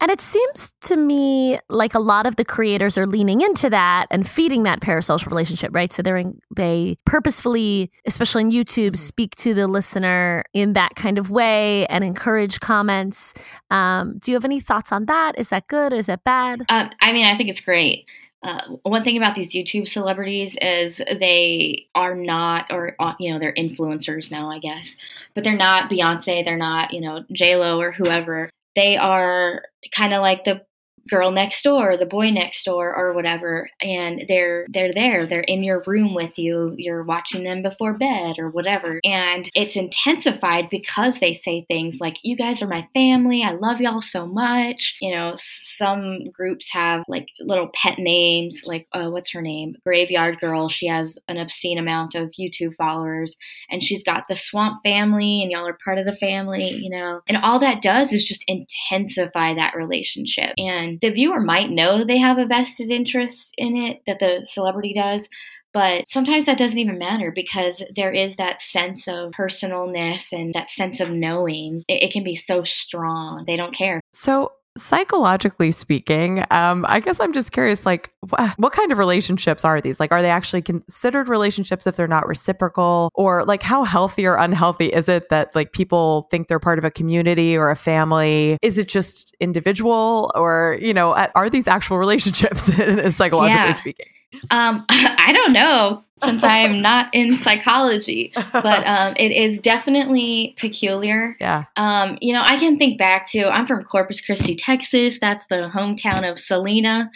[0.00, 4.06] And it seems to me like a lot of the creators are leaning into that
[4.10, 5.92] and feeding that parasocial relationship, right?
[5.92, 8.94] So they're in, they purposefully, especially on YouTube, mm-hmm.
[8.94, 13.34] speak to the listener in that kind of way and encourage comments.
[13.70, 15.38] Um, do you have any thoughts on that?
[15.38, 15.92] Is that good?
[15.92, 16.62] Is that bad?
[16.68, 18.06] Um, I mean, I think it's great.
[18.42, 23.38] Uh, one thing about these YouTube celebrities is they are not, or uh, you know,
[23.38, 24.96] they're influencers now, I guess,
[25.34, 28.48] but they're not Beyonce, they're not, you know, J Lo or whoever.
[28.76, 30.62] They are kind of like the
[31.10, 35.26] girl next door, the boy next door, or whatever, and they're they're there.
[35.26, 36.74] They're in your room with you.
[36.78, 42.18] You're watching them before bed or whatever, and it's intensified because they say things like,
[42.22, 43.42] "You guys are my family.
[43.42, 48.86] I love y'all so much." You know, some groups have like little pet names, like
[48.92, 50.68] uh, what's her name, Graveyard Girl.
[50.68, 53.36] She has an obscene amount of YouTube followers,
[53.70, 56.70] and she's got the Swamp family, and y'all are part of the family.
[56.70, 61.70] You know, and all that does is just intensify that relationship and the viewer might
[61.70, 65.28] know they have a vested interest in it that the celebrity does,
[65.72, 70.70] but sometimes that doesn't even matter because there is that sense of personalness and that
[70.70, 71.84] sense of knowing.
[71.88, 73.44] It, it can be so strong.
[73.46, 74.00] They don't care.
[74.12, 79.64] So, psychologically speaking um, i guess i'm just curious like wh- what kind of relationships
[79.64, 80.00] are these?
[80.00, 83.10] Like are they actually considered relationships if they're not reciprocal?
[83.14, 86.84] Or like how healthy or unhealthy is it that like people think they're part of
[86.84, 88.58] a community or a family?
[88.62, 90.30] Is it just individual?
[90.34, 92.64] Or you know are these actual relationships
[93.16, 93.72] psychologically yeah.
[93.72, 94.06] speaking
[94.50, 100.54] um, I don't know since I am not in psychology, but um, it is definitely
[100.58, 101.36] peculiar.
[101.40, 101.64] Yeah.
[101.76, 105.18] Um, you know, I can think back to I'm from Corpus Christi, Texas.
[105.18, 107.10] That's the hometown of Selena.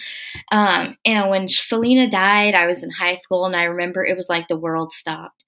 [0.50, 4.28] Um, and when Selena died, I was in high school, and I remember it was
[4.28, 5.43] like the world stopped.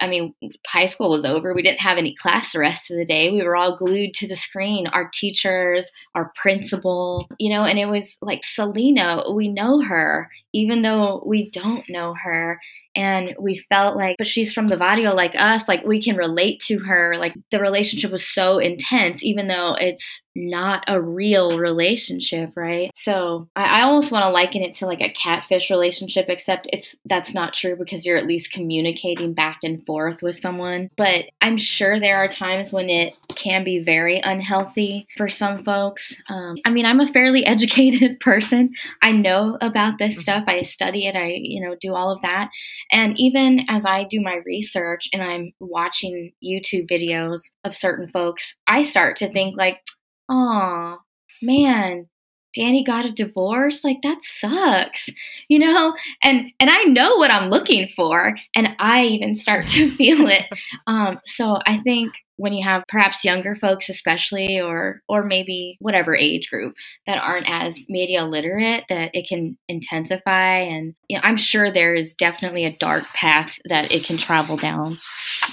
[0.00, 0.34] I mean,
[0.66, 1.54] high school was over.
[1.54, 3.30] We didn't have any class the rest of the day.
[3.30, 7.88] We were all glued to the screen, our teachers, our principal, you know, and it
[7.88, 12.60] was like Selena, we know her, even though we don't know her
[12.94, 16.60] and we felt like but she's from the barrio like us like we can relate
[16.60, 17.14] to her.
[17.18, 22.90] Like the relationship was so intense even though it's not a real relationship right?
[22.96, 26.96] So i, I almost want to liken it to like a catfish relationship except it's
[27.04, 30.90] that's not true because you're at least communicating back and forth with someone.
[30.96, 36.14] But i'm sure there are times when it can be very unhealthy for some folks.
[36.28, 38.70] Um, i mean i'm a fairly educated person.
[39.02, 40.22] I know about this mm-hmm.
[40.22, 40.44] stuff.
[40.46, 41.16] I study it.
[41.16, 42.50] I you know do all of that.
[42.92, 48.56] And even as I do my research and I'm watching YouTube videos of certain folks,
[48.66, 49.80] I start to think like,
[50.28, 50.98] oh,
[51.42, 52.08] man,
[52.54, 53.84] Danny got a divorce?
[53.84, 55.08] Like that sucks
[55.48, 55.94] you know?
[56.22, 60.44] And and I know what I'm looking for and I even start to feel it.
[60.86, 66.14] Um so I think when you have perhaps younger folks especially or or maybe whatever
[66.16, 66.74] age group
[67.06, 71.94] that aren't as media literate that it can intensify and you know, i'm sure there
[71.94, 74.94] is definitely a dark path that it can travel down.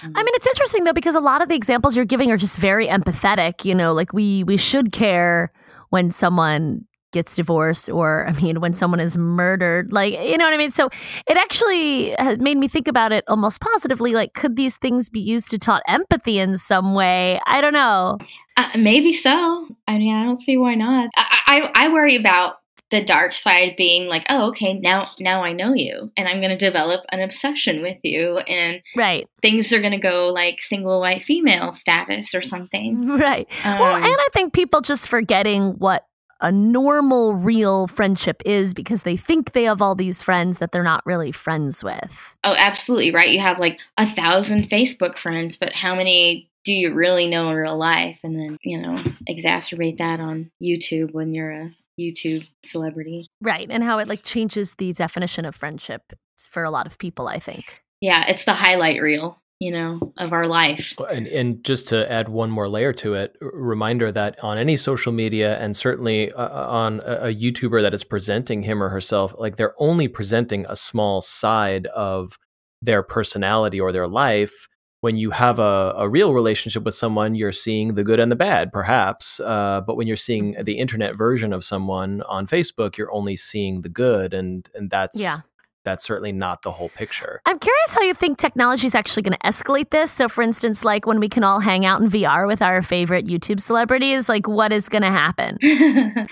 [0.03, 2.57] I mean, it's interesting though because a lot of the examples you're giving are just
[2.57, 3.65] very empathetic.
[3.65, 5.51] You know, like we we should care
[5.89, 10.53] when someone gets divorced or I mean when someone is murdered like you know what
[10.53, 10.71] I mean?
[10.71, 10.89] So
[11.27, 15.49] it actually made me think about it almost positively like could these things be used
[15.51, 17.39] to taught empathy in some way?
[17.45, 18.17] I don't know.
[18.57, 19.67] Uh, maybe so.
[19.87, 21.09] I mean I don't see why not.
[21.15, 22.57] I, I, I worry about
[22.89, 26.55] the dark side being like oh okay now now i know you and i'm going
[26.55, 30.99] to develop an obsession with you and right things are going to go like single
[30.99, 36.05] white female status or something right um, well and i think people just forgetting what
[36.41, 40.83] a normal, real friendship is because they think they have all these friends that they're
[40.83, 42.37] not really friends with.
[42.43, 43.29] Oh, absolutely right.
[43.29, 47.55] You have like a thousand Facebook friends, but how many do you really know in
[47.55, 48.19] real life?
[48.23, 53.29] And then, you know, exacerbate that on YouTube when you're a YouTube celebrity.
[53.41, 53.67] Right.
[53.69, 56.01] And how it like changes the definition of friendship
[56.37, 57.83] for a lot of people, I think.
[58.01, 60.93] Yeah, it's the highlight reel, you know, of our life.
[61.09, 65.13] And, and just to add one more layer to it, reminder that on any social
[65.13, 69.55] media and certainly uh, on a, a YouTuber that is presenting him or herself, like
[69.55, 72.37] they're only presenting a small side of
[72.81, 74.67] their personality or their life.
[75.07, 78.35] When you have a, a real relationship with someone, you're seeing the good and the
[78.35, 79.39] bad, perhaps.
[79.39, 83.81] Uh, but when you're seeing the internet version of someone on Facebook, you're only seeing
[83.85, 85.37] the good, and and that's Yeah.
[85.85, 87.39] that's certainly not the whole picture.
[87.45, 90.11] I'm curious how you think technology is actually going to escalate this.
[90.11, 93.25] So, for instance, like when we can all hang out in VR with our favorite
[93.25, 95.57] YouTube celebrities, like what is going to happen?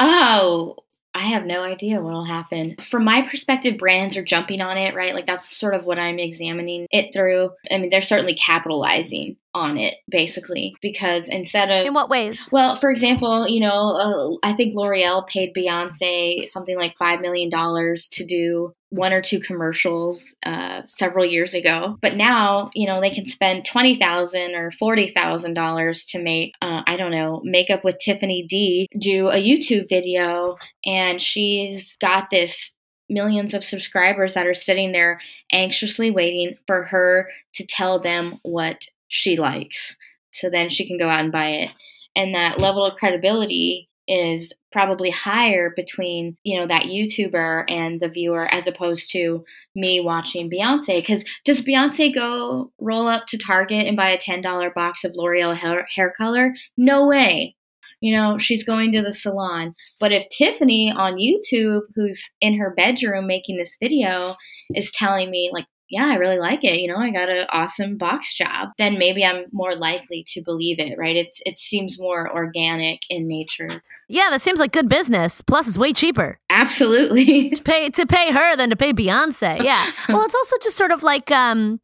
[0.00, 0.76] oh,
[1.16, 2.76] I have no idea what'll happen.
[2.90, 5.14] From my perspective, brands are jumping on it, right?
[5.14, 7.52] Like that's sort of what I'm examining it through.
[7.70, 12.48] I mean, they're certainly capitalizing on it, basically, because instead of In what ways?
[12.52, 17.50] well, for example, you know, uh, I think L'Oreal paid Beyonce something like $5 million
[17.50, 21.98] to do one or two commercials uh, several years ago.
[22.00, 27.10] But now, you know, they can spend 20,000 or $40,000 to make, uh, I don't
[27.10, 30.56] know, Makeup with Tiffany D do a YouTube video.
[30.84, 32.72] And she's got this
[33.08, 35.20] millions of subscribers that are sitting there
[35.52, 39.96] anxiously waiting for her to tell them what she likes.
[40.32, 41.70] So then she can go out and buy it.
[42.14, 48.08] And that level of credibility is probably higher between, you know, that YouTuber and the
[48.08, 49.44] viewer as opposed to
[49.74, 50.96] me watching Beyonce.
[50.96, 55.56] Because does Beyonce go roll up to Target and buy a $10 box of L'Oreal
[55.56, 56.54] hair, hair color?
[56.76, 57.56] No way.
[58.00, 59.74] You know, she's going to the salon.
[59.98, 64.36] But if Tiffany on YouTube, who's in her bedroom making this video,
[64.74, 66.80] is telling me, like, yeah, I really like it.
[66.80, 68.70] You know, I got an awesome box job.
[68.78, 71.16] Then maybe I'm more likely to believe it, right?
[71.16, 73.82] It's it seems more organic in nature.
[74.08, 75.42] Yeah, that seems like good business.
[75.42, 77.50] Plus, it's way cheaper Absolutely.
[77.56, 79.62] to pay to pay her than to pay Beyonce.
[79.64, 79.90] Yeah.
[80.08, 81.80] well, it's also just sort of like um,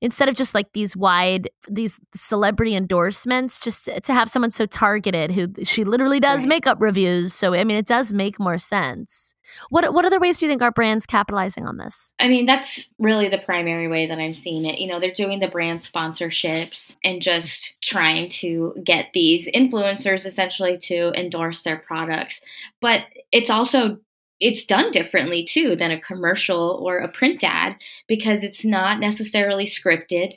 [0.00, 5.32] instead of just like these wide these celebrity endorsements, just to have someone so targeted
[5.32, 6.48] who she literally does Right.
[6.48, 7.32] makeup reviews.
[7.32, 9.33] So I mean, it does make more sense.
[9.70, 12.12] What what other ways do you think are brands capitalizing on this?
[12.18, 14.78] I mean, that's really the primary way that I'm seeing it.
[14.78, 20.78] You know, they're doing the brand sponsorships and just trying to get these influencers essentially
[20.78, 22.40] to endorse their products.
[22.80, 23.02] But
[23.32, 23.98] it's also
[24.40, 27.76] it's done differently too than a commercial or a print ad
[28.08, 30.34] because it's not necessarily scripted.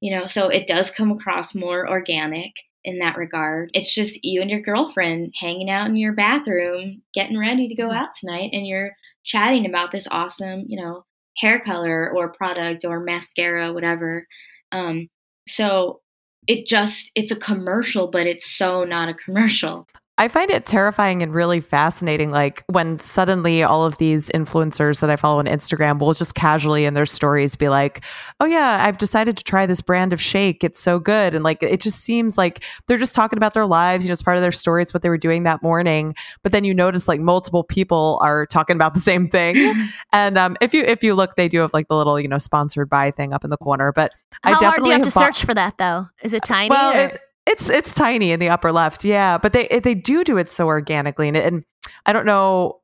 [0.00, 2.52] You know, so it does come across more organic
[2.84, 3.70] in that regard.
[3.74, 7.90] It's just you and your girlfriend hanging out in your bathroom, getting ready to go
[7.90, 8.92] out tonight, and you're
[9.24, 11.04] chatting about this awesome, you know,
[11.36, 14.26] hair color or product or mascara, whatever.
[14.72, 15.08] Um,
[15.46, 16.00] so
[16.46, 19.86] it just it's a commercial, but it's so not a commercial.
[20.20, 22.30] I find it terrifying and really fascinating.
[22.30, 26.84] Like when suddenly all of these influencers that I follow on Instagram will just casually
[26.84, 28.04] in their stories be like,
[28.38, 30.62] oh, yeah, I've decided to try this brand of shake.
[30.62, 31.34] It's so good.
[31.34, 34.04] And like, it just seems like they're just talking about their lives.
[34.04, 34.82] You know, it's part of their story.
[34.82, 36.14] It's what they were doing that morning.
[36.42, 39.56] But then you notice like multiple people are talking about the same thing.
[40.12, 42.36] and um, if you if you look, they do have like the little, you know,
[42.36, 43.90] sponsored by thing up in the corner.
[43.90, 44.12] But
[44.44, 46.08] I How hard do definitely you have to bought- search for that though?
[46.22, 46.68] Is it tiny?
[46.68, 47.20] well, or- it,
[47.50, 49.38] it's it's tiny in the upper left, yeah.
[49.38, 51.64] But they they do do it so organically, and, and
[52.06, 52.76] I don't know.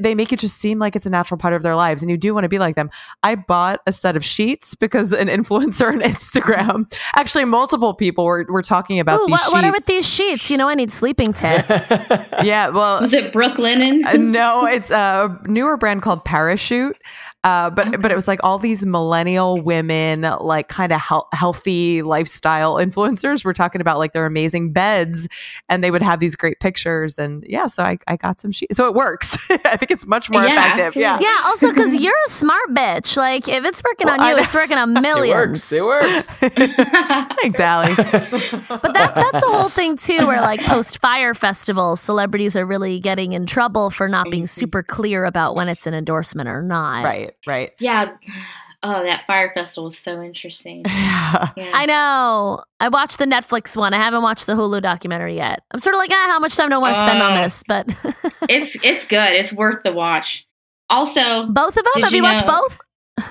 [0.00, 2.16] They make it just seem like it's a natural part of their lives, and you
[2.16, 2.90] do want to be like them.
[3.22, 8.44] I bought a set of sheets because an influencer on Instagram, actually, multiple people were,
[8.48, 9.52] were talking about Ooh, these what, sheets.
[9.52, 10.50] what are with these sheets?
[10.50, 11.90] You know, I need sleeping tips.
[12.42, 14.04] Yeah, well, Was it Brooklinen?
[14.04, 16.96] uh, no, it's a newer brand called Parachute.
[17.44, 22.00] Uh, but but it was like all these millennial women, like kind of hel- healthy
[22.02, 25.28] lifestyle influencers, were talking about like their amazing beds,
[25.68, 28.76] and they would have these great pictures, and yeah, so I, I got some sheets,
[28.76, 29.36] so it works.
[29.50, 30.94] I think it's much more Yeah, effective.
[31.00, 31.24] Yeah, absolutely.
[31.26, 33.16] yeah, also because you're a smart bitch.
[33.16, 34.42] Like, if it's working Well, on you, know.
[34.42, 35.72] it's working on millions.
[35.72, 36.36] it works.
[36.42, 36.86] It works.
[37.40, 37.94] thanks, Allie.
[37.96, 43.00] But that that's a whole thing too, where like post Fyre festivals, celebrities are really
[43.00, 44.48] getting in trouble for not being Mhm.
[44.48, 47.04] super clear about when it's an endorsement or not.
[47.04, 47.72] right, right.
[47.78, 48.12] yeah.
[48.84, 50.84] Oh, that Fyre festival was so interesting.
[51.32, 51.50] Yeah.
[51.56, 51.70] Yeah.
[51.72, 52.62] I know.
[52.80, 53.94] I watched the Netflix one.
[53.94, 55.62] I haven't watched the Hulu documentary yet.
[55.70, 57.42] I'm sort of like, ah, how much time do I want to spend on Oh.
[57.42, 57.62] this?
[57.66, 57.86] But
[58.50, 59.32] it's it's good.
[59.34, 60.46] It's worth the watch.
[60.90, 61.92] Also, both of them?
[61.94, 62.78] Did Have you, you watched both?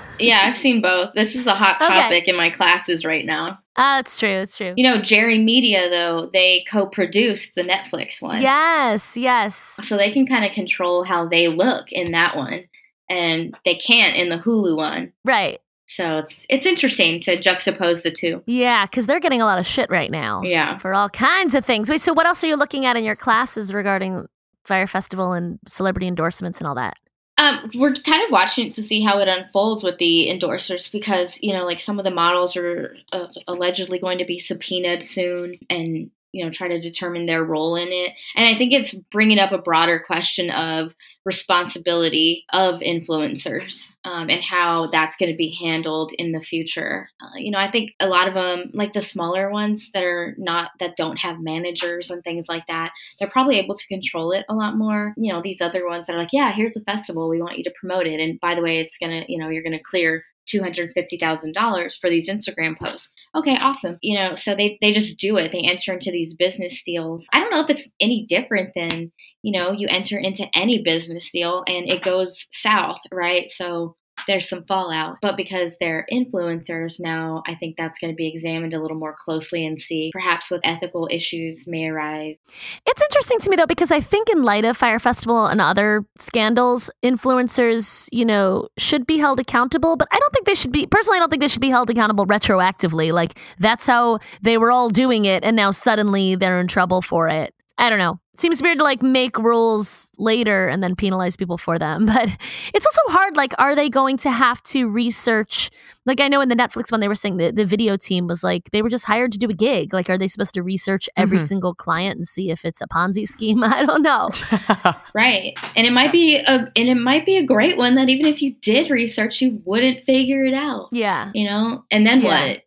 [0.20, 1.14] yeah, I've seen both.
[1.14, 1.88] This is a hot Okay.
[1.94, 3.60] topic in my classes right now.
[3.76, 4.30] Ah, it's true.
[4.30, 4.74] It's true.
[4.76, 8.42] You know, Jerry Media though, they co-produced the Netflix one.
[8.42, 9.56] Yes, yes.
[9.56, 12.64] So they can kind of control how they look in that one.
[13.12, 15.12] And they can't in the Hulu one.
[15.26, 15.60] Right.
[15.88, 18.42] So it's it's interesting to juxtapose the two.
[18.46, 20.42] Yeah, because they're getting a lot of shit right now.
[20.42, 20.78] Yeah.
[20.78, 21.90] For all kinds of things.
[21.90, 24.26] Wait, so what else are you looking at in your classes regarding
[24.64, 26.98] Fyre Festival and celebrity endorsements and all that?
[27.38, 31.40] Um, we're kind of watching it to see how it unfolds with the endorsers because
[31.42, 35.58] you know, like some of the models are uh, allegedly going to be subpoenaed soon,
[35.70, 38.14] and you know try to determine their role in it.
[38.36, 44.42] And i think it's bringing up a broader question of responsibility of influencers um, and
[44.42, 47.10] how that's going to be handled in the future.
[47.22, 50.36] Uh, you know i think a lot of them like the smaller ones that are
[50.38, 54.46] not that don't have managers and things like that they're probably able to control it
[54.50, 55.14] a lot more.
[55.18, 57.64] You know these other ones that are like yeah here's a festival we want you
[57.66, 58.20] to promote it.
[58.20, 62.78] And by the way it's gonna you know you're gonna clear $250,000 for these Instagram
[62.78, 63.10] posts.
[63.36, 63.98] Okay, awesome.
[64.02, 65.52] You know, so they, they just do it.
[65.52, 67.28] They enter into these business deals.
[67.34, 69.12] I don't know if it's any different than,
[69.44, 73.50] you know, you enter into any business deal and it goes south, right?
[73.50, 73.96] So
[74.28, 75.18] there's some fallout.
[75.22, 79.16] But because they're influencers now, I think that's going to be examined a little more
[79.18, 82.38] closely and see perhaps what ethical issues may arise.
[82.86, 86.06] It's interesting to me though, because I think in light of Fyre Festival and other
[86.20, 89.98] scandals, influencers, you know, should be held accountable.
[89.98, 91.90] But I don't think they should be, personally, I don't think they should be held
[91.90, 93.12] accountable retroactively.
[93.12, 95.44] Like that's how they were all doing it.
[95.44, 97.54] And now suddenly they're in trouble for it.
[97.78, 98.21] I don't know.
[98.34, 102.06] It seems weird to like make rules later and then penalize people for them.
[102.12, 102.30] But
[102.74, 103.36] it's also hard.
[103.36, 105.70] Like, are they going to have to research?
[106.06, 108.44] Like, I know in the Netflix one, they were saying the, the video team was
[108.44, 109.94] like, they were just hired to do a gig.
[109.94, 111.48] Like, are they supposed to research every Mhm.
[111.48, 113.64] single client and see if it's a Ponzi scheme?
[113.64, 114.30] I don't know.
[115.14, 115.54] Right.
[115.76, 118.42] And it might be a and it might be a great one that even if
[118.42, 120.88] you did research, you wouldn't figure it out.
[120.94, 121.32] Yeah.
[121.36, 121.84] You know?
[121.92, 122.30] And then Yeah.
[122.48, 122.62] what?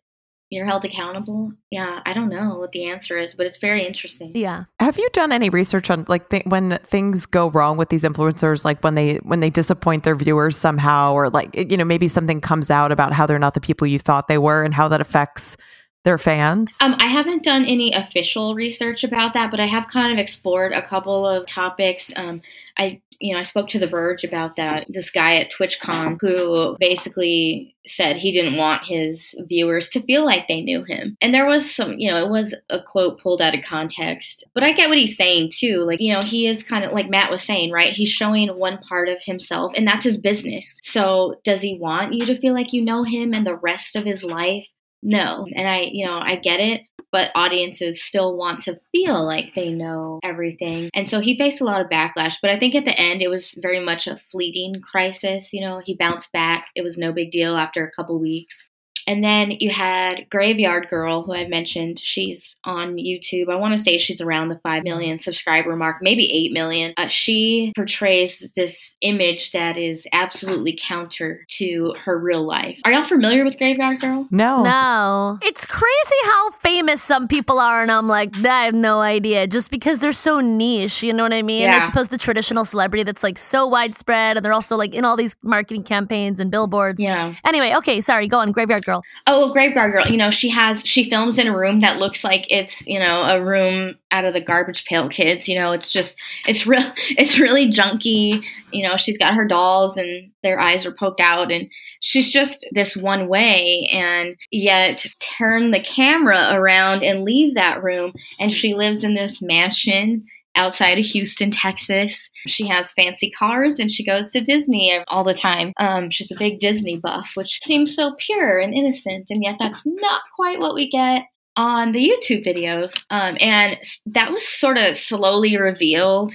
[0.51, 1.53] You're held accountable?
[1.71, 4.31] Yeah, I don't know what the answer is, but it's very interesting.
[4.35, 4.65] Yeah.
[4.79, 8.63] Have you done any research on like th- when things go wrong with these influencers,
[8.63, 12.41] like when they when they disappoint their viewers somehow, or like you know maybe something
[12.41, 15.01] comes out about how they're not the people you thought they were, and how that
[15.01, 15.57] affects
[16.05, 16.77] their fans?
[16.81, 20.71] Um, I haven't done any official research about that, but I have kind of explored
[20.71, 22.13] a couple of topics.
[22.15, 22.41] Um,
[22.77, 24.85] I, you know, I spoke to The Verge about that.
[24.87, 30.47] This guy at TwitchCon who basically said he didn't want his viewers to feel like
[30.47, 31.17] they knew him.
[31.21, 34.63] And there was some, you know, it was a quote pulled out of context, but
[34.63, 35.77] I get what he's saying too.
[35.79, 37.93] Like, you know, he is kind of like Matt was saying, right?
[37.93, 40.77] He's showing one part of himself, and that's his business.
[40.83, 44.05] So, does he want you to feel like you know him and the rest of
[44.05, 44.67] his life?
[45.05, 45.47] No.
[45.55, 46.81] And I, you know, I get it,
[47.11, 50.89] but audiences still want to feel like they know everything.
[50.95, 53.29] And so he faced a lot of backlash, but I think at the end it
[53.29, 55.53] was very much a fleeting crisis.
[55.53, 56.67] You know, he bounced back.
[56.75, 58.64] It was no big deal after a couple weeks.
[59.07, 61.99] And then you had Graveyard Girl, who I mentioned.
[61.99, 63.49] She's on YouTube.
[63.49, 66.93] I want to say she's around the 5 million subscriber mark, maybe 8 million.
[66.97, 72.79] Uh, she portrays this image that is absolutely counter to her real life.
[72.85, 74.27] Are y'all familiar with Graveyard Girl?
[74.31, 74.63] no.
[74.63, 75.37] No.
[75.43, 79.47] It's crazy how famous some people are, and I'm like, I have no idea.
[79.47, 81.63] Just because they're so niche, you know what I mean?
[81.63, 81.77] Yeah.
[81.77, 85.05] As opposed to the traditional celebrity that's like so widespread, and they're also like in
[85.05, 87.01] all these marketing campaigns and billboards.
[87.01, 87.33] Yeah.
[87.43, 88.94] Anyway, okay, sorry, go on, Graveyard Girl.
[89.27, 92.23] Oh, well, Graveyard Girl, you know, she has, she films in a room that looks
[92.23, 95.47] like it's, you know, a room out of the Garbage Pail Kids.
[95.47, 96.15] You know, it's just,
[96.47, 96.81] it's real,
[97.11, 98.43] it's really junky.
[98.71, 101.69] You know, she's got her dolls and their eyes are poked out and
[101.99, 108.13] she's just this one way and yet turn the camera around and leave that room.
[108.39, 110.25] And she lives in this mansion
[110.55, 112.29] outside of Houston, Texas.
[112.47, 115.73] She has fancy cars and she goes to Disney all the time.
[115.77, 119.83] Um, she's a big Disney buff, which seems so pure and innocent, and yet that's
[119.85, 121.25] not quite what we get
[121.57, 123.03] on the YouTube videos.
[123.09, 123.77] Um, and
[124.07, 126.33] that was sort of slowly revealed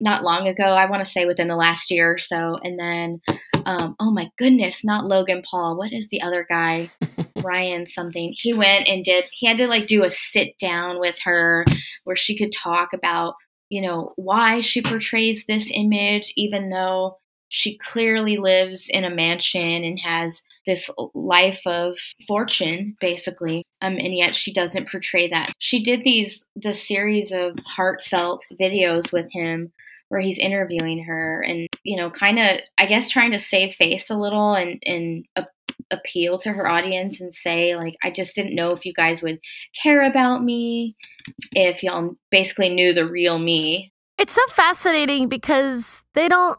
[0.00, 0.64] not long ago.
[0.64, 2.58] I want to say within the last year or so.
[2.62, 3.20] And then,
[3.64, 5.76] um, oh my goodness, not Logan Paul.
[5.76, 6.90] What is the other guy?
[7.42, 8.34] Ryan something.
[8.36, 9.24] He went and did.
[9.30, 11.64] He had to like do a sit down with her
[12.04, 13.34] where she could talk about
[13.72, 17.16] you know why she portrays this image, even though
[17.48, 21.98] she clearly lives in a mansion and has this life of
[22.28, 23.64] fortune basically.
[23.80, 25.54] Um, and yet she doesn't portray that.
[25.58, 29.72] She did these the series of heartfelt videos with him
[30.10, 34.10] where he's interviewing her and you know kind of i guess trying to save face
[34.10, 35.46] a little and and a-
[35.90, 39.38] appeal to her audience and say like i just didn't know if you guys would
[39.82, 40.94] care about me
[41.52, 46.58] if y'all basically knew the real me It's so fascinating because they don't.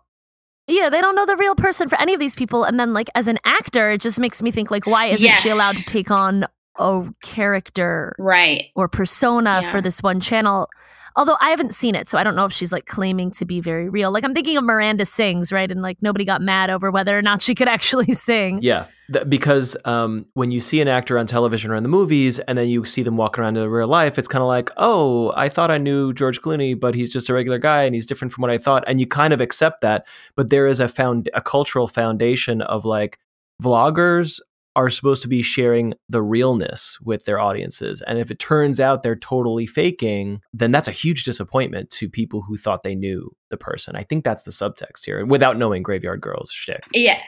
[0.67, 2.63] Yeah, they don't know the real person for any of these people.
[2.63, 5.49] And then, like, as an actor, it just makes me think, like, why isn't she
[5.49, 6.45] allowed to take on
[6.79, 9.71] a character right or persona Yeah.
[9.71, 10.69] for this one channel.
[11.15, 13.59] Although I haven't seen it, so I don't know if she's like claiming to be
[13.59, 14.11] very real.
[14.11, 15.69] Like I'm thinking of Miranda Sings, right?
[15.69, 18.59] And like nobody got mad over whether or not she could actually sing.
[18.61, 22.39] Yeah, th- because um, when you see an actor on television or in the movies,
[22.39, 25.31] and then you see them walking around in real life, it's kind of like, oh,
[25.35, 28.33] I thought I knew George Clooney, but he's just a regular guy, and he's different
[28.33, 30.07] from what I thought, and you kind of accept that.
[30.35, 33.19] But there is a found a cultural foundation of like
[33.61, 34.39] vloggers
[34.75, 38.01] are supposed to be sharing the realness with their audiences.
[38.01, 42.41] And if it turns out they're totally faking, then that's a huge disappointment to people
[42.41, 43.95] who thought they knew the person.
[43.95, 46.83] I think that's the subtext here without knowing Graveyard Girls shtick.
[46.93, 47.19] Yeah.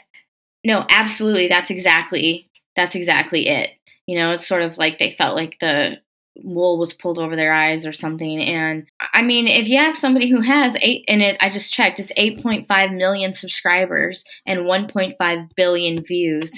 [0.64, 1.48] No, absolutely.
[1.48, 3.72] That's exactly that's exactly it.
[4.06, 5.98] You know, it's sort of like they felt like the
[6.44, 8.42] wool was pulled over their eyes or something.
[8.42, 12.00] And I mean, if you have somebody who has eight, and it, I just checked,
[12.00, 16.52] it's 8.5 million subscribers and 1.5 billion views.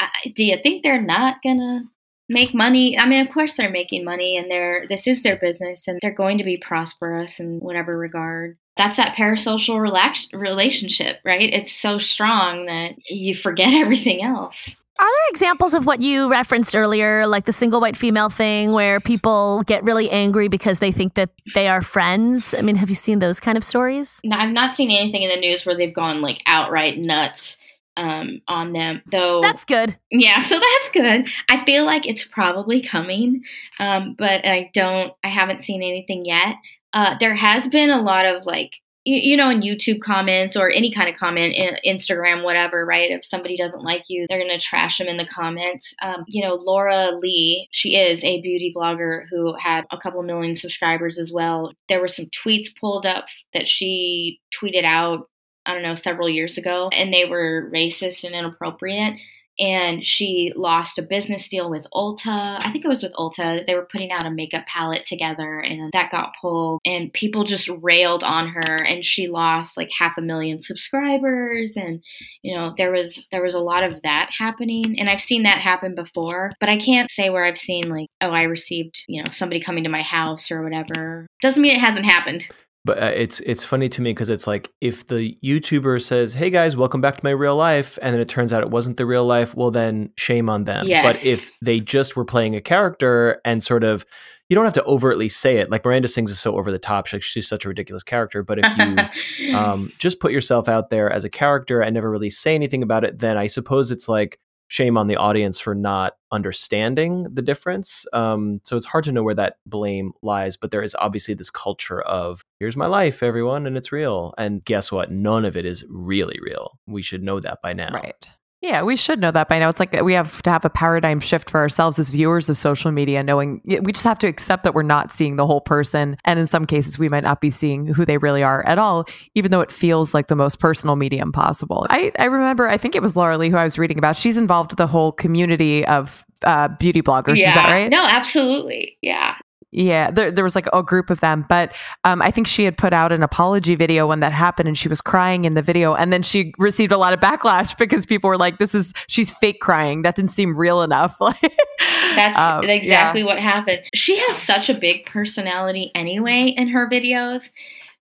[0.00, 1.84] I, do you think they're not gonna
[2.28, 2.98] make money?
[2.98, 6.12] I mean, of course they're making money, and they're this is their business, and they're
[6.12, 8.56] going to be prosperous in whatever regard.
[8.76, 11.52] That's that parasocial relax, relationship, right?
[11.52, 14.74] It's so strong that you forget everything else.
[14.96, 19.00] Are there examples of what you referenced earlier, like the single white female thing, where
[19.00, 22.54] people get really angry because they think that they are friends?
[22.54, 24.20] I mean, have you seen those kind of stories?
[24.22, 27.58] No, I've not seen anything in the news where they've gone like outright nuts
[27.96, 29.40] um, on them, though.
[29.40, 29.96] That's good.
[30.10, 31.28] Yeah, so that's good.
[31.48, 33.42] I feel like it's probably coming,
[33.78, 35.12] um, but I don't.
[35.22, 36.56] I haven't seen anything yet.
[36.92, 38.74] Uh, there has been a lot of like
[39.04, 42.84] you, you know in YouTube comments or any kind of comment, in Instagram, whatever.
[42.84, 43.10] Right?
[43.10, 45.94] If somebody doesn't like you, they're gonna trash them in the comments.
[46.02, 50.54] Um, you know, Laura Lee, she is a beauty blogger who had a couple million
[50.54, 51.72] subscribers as well.
[51.88, 55.28] There were some tweets pulled up that she tweeted out
[55.66, 59.18] I don't know, several years ago, and they were racist and inappropriate.
[59.58, 62.58] And she lost a business deal with Ulta.
[62.58, 63.64] I think it was with Ulta.
[63.64, 66.80] They were putting out a makeup palette together, and that got pulled.
[66.84, 71.76] And people just railed on her, and she lost like half a million subscribers.
[71.76, 72.02] And
[72.42, 74.98] you know, there was there was a lot of that happening.
[74.98, 78.30] And I've seen that happen before, but I can't say where I've seen like, oh,
[78.30, 81.28] I received you know somebody coming to my house or whatever.
[81.40, 82.48] Doesn't mean it hasn't happened.
[82.84, 86.50] But uh, it's it's funny to me because it's like if the YouTuber says, "Hey
[86.50, 89.06] guys, welcome back to my real life," and then it turns out it wasn't the
[89.06, 90.86] real life, well then shame on them.
[90.86, 91.06] Yes.
[91.06, 94.04] But if they just were playing a character and sort of
[94.48, 95.70] you don't have to overtly say it.
[95.70, 97.06] Like Miranda Sings is so over the top.
[97.06, 98.42] She's, she's such a ridiculous character.
[98.42, 102.28] But if you um, just put yourself out there as a character and never really
[102.28, 104.38] say anything about it, then I suppose it's like
[104.74, 108.06] shame on the audience for not understanding the difference.
[108.12, 111.48] Um, so it's hard to know where that blame lies, but there is obviously this
[111.48, 114.34] culture of here's my life, everyone, and it's real.
[114.36, 115.12] And guess what?
[115.12, 116.80] None of it is really real.
[116.88, 117.94] We should know that by now.
[117.94, 118.28] Right.
[118.64, 119.68] Yeah, we should know that by now.
[119.68, 122.90] It's like we have to have a paradigm shift for ourselves as viewers of social
[122.90, 126.16] media, knowing we just have to accept that we're not seeing the whole person.
[126.24, 129.04] And in some cases, we might not be seeing who they really are at all,
[129.34, 131.86] even though it feels like the most personal medium possible.
[131.90, 134.16] I, I remember, I think it was Laura Lee who I was reading about.
[134.16, 137.36] She's involved with the whole community of uh, beauty bloggers.
[137.36, 137.48] yeah.
[137.50, 137.90] Is that right?
[137.90, 138.96] No, absolutely.
[139.02, 139.36] Yeah.
[139.76, 142.78] Yeah, there, there was like a group of them, but um, I think she had
[142.78, 145.94] put out an apology video when that happened, and she was crying in the video,
[145.94, 149.32] and then she received a lot of backlash because people were like, "This is she's
[149.32, 150.02] fake crying.
[150.02, 151.16] That didn't seem real enough."
[152.14, 153.26] That's Um, exactly yeah.
[153.26, 153.80] what happened.
[153.94, 157.50] She has such a big personality anyway in her videos.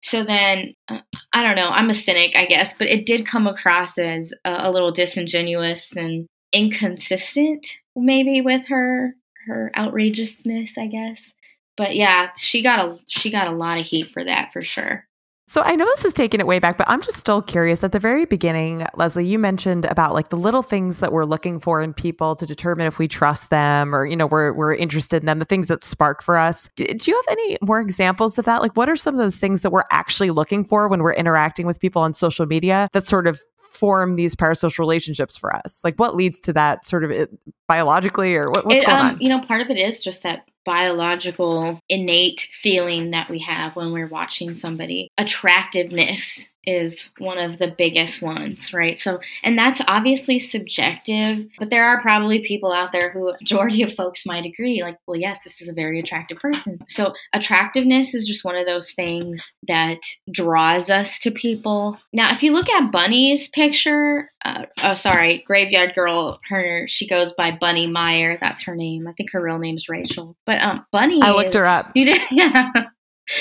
[0.02, 1.00] So then, uh,
[1.34, 1.70] I don't know.
[1.72, 5.92] I'm a cynic, I guess, but it did come across as a, a little disingenuous
[5.96, 7.66] and inconsistent,
[7.96, 9.16] maybe with her
[9.48, 11.34] her outrageousness, I guess.
[11.78, 15.08] But yeah, she got a she got a lot of heat for that for sure.
[15.46, 17.84] So I know this is taking it way back, but I'm just still curious.
[17.84, 21.60] At the very beginning, Leslie, you mentioned about like the little things that we're looking
[21.60, 25.22] for in people to determine if we trust them or, you know, we're we're interested
[25.22, 26.70] in them, the things that spark for us.
[26.78, 28.62] Do you have any more examples of that?
[28.62, 31.68] Like what are some of those things that we're actually looking for when we're interacting
[31.68, 35.82] with people on social media that sort of form these parasocial relationships for us?
[35.84, 37.30] Like what leads to that sort of it,
[37.68, 39.22] biologically or what, what's It, going um, on?
[39.22, 43.92] You know, part of it is just that biological innate feeling that we have when
[43.92, 45.10] we're watching somebody.
[45.18, 49.00] Attractiveness is one of the biggest ones, right?
[49.00, 53.94] So, and that's obviously subjective, but there are probably people out there who majority of
[53.94, 56.80] folks might agree like, well, yes, this is a very attractive person.
[56.88, 60.00] So, attractiveness is just one of those things that
[60.32, 61.98] draws us to people.
[62.14, 67.34] Now, if you look at Bunny's picture, uh, oh, sorry, Graveyard Girl, her she goes
[67.34, 68.38] by Bunny Meyer.
[68.42, 69.08] That's her name.
[69.08, 70.36] I think her real name's Rachel.
[70.46, 71.22] But um, Bunny.
[71.22, 71.92] I looked her up.
[71.96, 72.72] You did, yeah.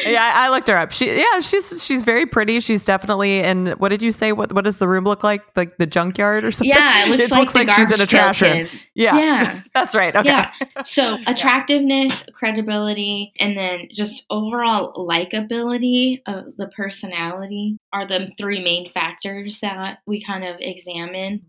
[0.06, 0.92] Yeah, I, looked her up.
[0.92, 2.60] She, yeah, she's she's very pretty.
[2.60, 3.66] She's definitely in.
[3.78, 4.30] What did you say?
[4.32, 5.42] What what does the room look like?
[5.56, 6.74] Like the junkyard or something?
[6.74, 8.68] Yeah, it looks like, the she's in a trash room.
[8.94, 9.60] Yeah, Yeah.
[9.74, 10.14] that's right.
[10.14, 10.28] Okay.
[10.28, 10.52] Yeah.
[10.84, 18.88] So attractiveness, credibility, and then just overall likability of the personality are the three main
[18.90, 21.42] factors that we kind of examine.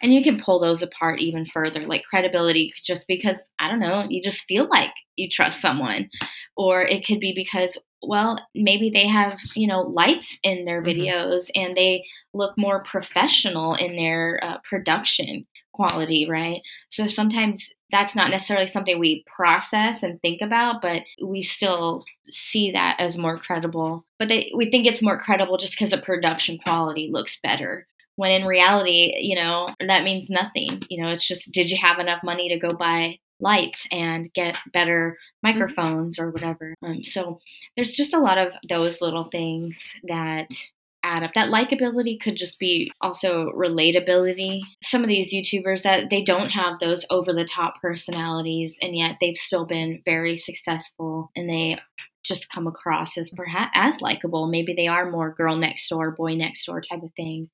[0.00, 4.06] And you can pull those apart even further, like credibility, just because, I don't know,
[4.08, 6.08] you just feel like you trust someone.
[6.60, 10.88] Or it could be because, well, maybe they have, you know, lights in their Mhm.
[10.90, 12.04] videos and they
[12.34, 16.60] look more professional in their uh, production quality, right?
[16.90, 22.72] So sometimes that's not necessarily something we process and think about, but we still see
[22.72, 24.04] that as more credible.
[24.18, 27.86] But they, we think it's more credible just because the production quality looks better.
[28.16, 30.82] When in reality, you know, that means nothing.
[30.90, 34.56] You know, it's just did you have enough money to go buy lights and get
[34.72, 36.74] better microphones or whatever?
[36.82, 37.40] Um, so
[37.76, 40.48] there's just a lot of those little things that
[41.02, 41.32] add up.
[41.34, 44.60] That likability could just be also relatability.
[44.82, 49.16] Some of these YouTubers that they don't have those over the top personalities and yet
[49.20, 51.78] they've still been very successful and they
[52.22, 54.46] just come across as perhaps as likable.
[54.46, 57.48] Maybe they are more girl next door, boy next door type of thing.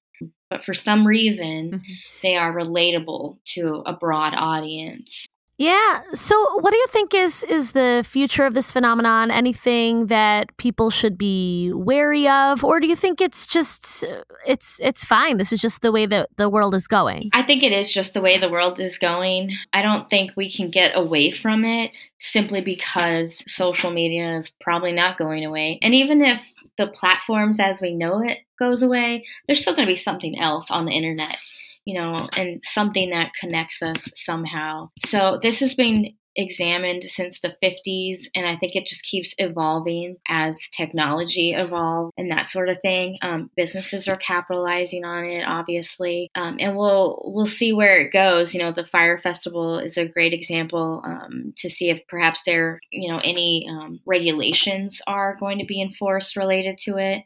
[0.51, 1.83] But for some reason, Mhm.
[2.23, 5.27] they are relatable to a broad audience.
[5.59, 6.03] Yeah.
[6.13, 9.31] So, what do you think is is the future of this phenomenon?
[9.31, 14.05] Anything that people should be wary of, or do you think it's just
[14.47, 15.39] it's it's fine?
[15.39, 17.31] This is just the way that the world is going.
[17.33, 19.51] I think it is just the way the world is going.
[19.73, 24.93] I don't think we can get away from it simply because social media is probably
[24.93, 25.79] not going away.
[25.81, 29.93] And even if the platforms as we know it goes away, there's still going to
[29.93, 31.39] be something else on the internet,
[31.87, 34.91] you know, and something that connects us somehow.
[35.05, 40.17] So this has been examined since the 50s and i think it just keeps evolving
[40.29, 43.17] as technology evolves and that sort of thing.
[43.23, 46.31] Um, businesses are capitalizing on it obviously.
[46.35, 48.53] Um, and we'll we'll see where it goes.
[48.53, 52.81] You know the Fyre festival is a great example um, to see if perhaps there
[52.91, 57.25] you know any um, regulations are going to be enforced related to it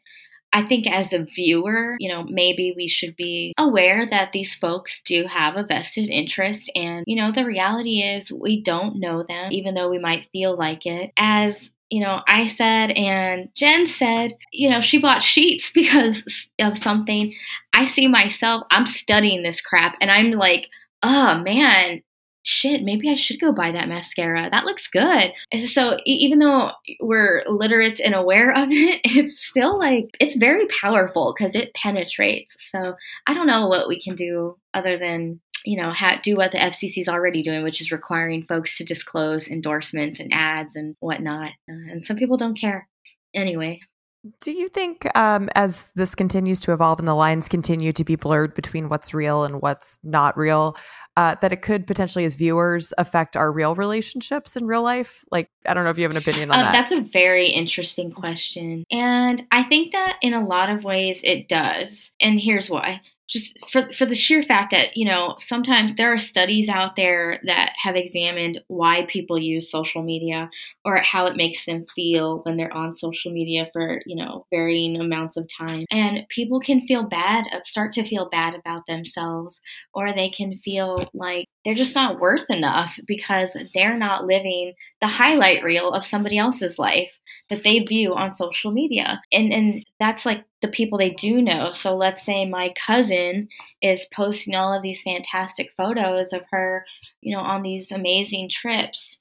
[0.52, 5.00] I think as a viewer, you know, maybe we should be aware that these folks
[5.02, 6.70] do have a vested interest.
[6.74, 10.56] And, you know, the reality is we don't know them, even though we might feel
[10.56, 11.12] like it.
[11.16, 16.78] As you know, I said and Jen said, you know, she bought sheets because of
[16.78, 17.34] something.
[17.72, 20.68] I see myself, I'm studying this crap and I'm like,
[21.02, 22.02] oh man,
[22.42, 24.48] shit, maybe I should go buy that mascara.
[24.50, 25.32] That looks good.
[25.66, 26.70] So even though
[27.00, 32.56] we're literate and aware of it, it's still like, it's very powerful because it penetrates.
[32.70, 32.94] So
[33.26, 36.58] I don't know what we can do other than, you know, ha- do what the
[36.58, 41.50] FCC is already doing, which is requiring folks to disclose endorsements and ads and whatnot.
[41.68, 42.88] Uh, and some people don't care.
[43.34, 43.80] Anyway,
[44.42, 48.16] Do you think, um, as this continues to evolve and the lines continue to be
[48.16, 50.76] blurred between what's real and what's not real,
[51.16, 55.24] uh, that it could potentially, as viewers, affect our real relationships in real life?
[55.32, 56.72] Like, I don't know if you have an opinion on Um, that.
[56.72, 58.84] That's a very interesting question.
[58.90, 62.12] And I think that in a lot of ways it does.
[62.20, 63.00] And here's why.
[63.30, 67.38] Just for, for the sheer fact that, you know, sometimes there are studies out there
[67.44, 70.50] that have examined why people use social media
[70.84, 75.00] or how it makes them feel when they're on social media for, you know, varying
[75.00, 75.84] amounts of time.
[75.92, 79.60] And people can feel bad, uh, start to feel bad about themselves,
[79.94, 85.06] or they can feel like they're just not worth enough because they're not living the
[85.06, 87.18] highlight reel of somebody else's life
[87.50, 89.20] that they view on social media.
[89.32, 91.72] And and that's like the people they do know.
[91.72, 93.48] So let's say my cousin
[93.82, 96.84] is posting all of these fantastic photos of her,
[97.20, 99.20] you know, on these amazing trips.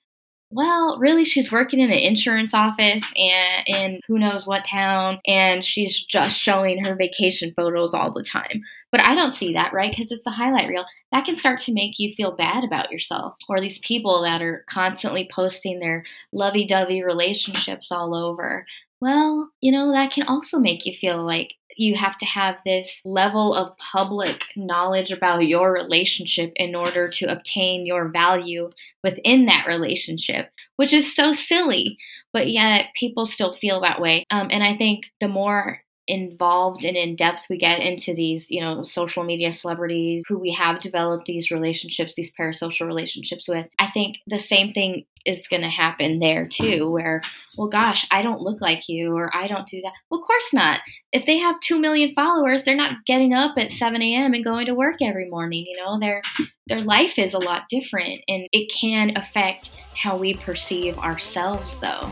[0.51, 5.63] Well, really, she's working in an insurance office and in who knows what town, and
[5.63, 8.63] she's just showing her vacation photos all the time.
[8.91, 9.91] But I don't see that, right?
[9.91, 10.85] Because it's the highlight reel.
[11.11, 13.35] That can start to make you feel bad about yourself.
[13.47, 18.65] Or these people that are constantly posting their lovey dovey relationships all over.
[19.01, 23.01] Well, you know, that can also make you feel like you have to have this
[23.05, 28.69] level of public knowledge about your relationship in order to obtain your value
[29.01, 31.97] within that relationship, which is so silly.
[32.33, 34.25] But yet people still feel that way.
[34.29, 38.59] Um, and I think the more involved and in depth we get into these, you
[38.59, 43.87] know, social media celebrities who we have developed these relationships, these parasocial relationships with, I
[43.91, 47.21] think the same thing is going to happen there too, where,
[47.57, 49.93] well, gosh, I don't look like you or I don't do that.
[50.09, 50.79] Well, of course not.
[51.11, 54.33] If they have 2 million followers, they're not getting up at 7 a.m.
[54.33, 55.65] and going to work every morning.
[55.67, 56.21] You know, their,
[56.67, 62.11] their life is a lot different and it can affect how we perceive ourselves, though.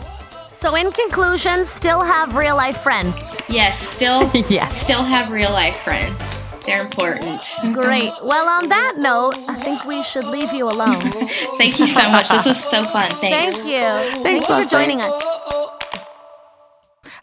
[0.49, 3.31] So, in conclusion, still have real life friends.
[3.49, 4.79] Yes, still Yes.
[4.79, 6.39] still have real life friends.
[6.65, 7.49] They're important.
[7.73, 8.11] Great.
[8.23, 10.99] Well, on that note, I think we should leave you alone.
[11.57, 12.29] Thank you so much.
[12.29, 13.09] This was so fun.
[13.21, 13.55] Thanks.
[13.57, 14.21] Thank you.
[14.23, 15.13] Thank you for joining us.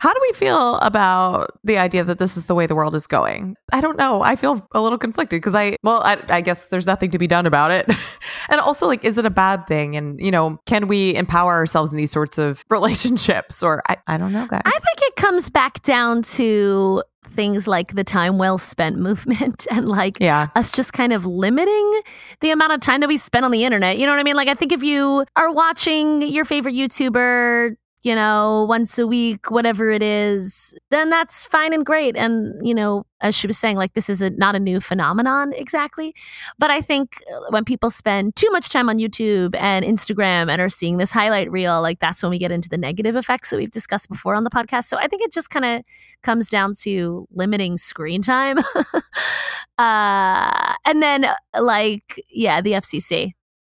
[0.05, 3.07] How do we feel about the idea that this is the way the world is
[3.07, 3.57] going?
[3.73, 4.21] I don't know.
[4.21, 7.27] I feel a little conflicted because I, well, I, I guess there's nothing to be
[7.27, 7.91] done about it.
[8.51, 9.97] and also, like, is it a bad thing?
[9.97, 13.63] And, you know, can we empower ourselves in these sorts of relationships?
[13.63, 14.61] Or I, I don't know, guys.
[14.67, 19.89] I think it comes back down to things like the time well spent movement and
[19.89, 20.49] like yeah.
[20.55, 22.03] us just kind of limiting
[22.41, 23.97] the amount of time that we spend on the internet.
[23.97, 24.37] You know what I mean?
[24.37, 29.51] Like, I think if you are watching your favorite YouTuber, you know, once a week,
[29.51, 32.17] whatever it is, then that's fine and great.
[32.17, 35.53] And, you know, as she was saying, like, this is a, not a new phenomenon
[35.55, 36.15] exactly.
[36.59, 40.61] But I think uh, when people spend too much time on YouTube and Instagram and
[40.61, 43.57] are seeing this highlight reel, like, that's when we get into the negative effects that
[43.57, 44.85] we've discussed before on the podcast.
[44.85, 45.83] So I think it just kind of
[46.23, 48.59] comes down to limiting screen time.
[49.79, 51.27] uh, and then,
[51.59, 53.33] like, yeah, the FCC.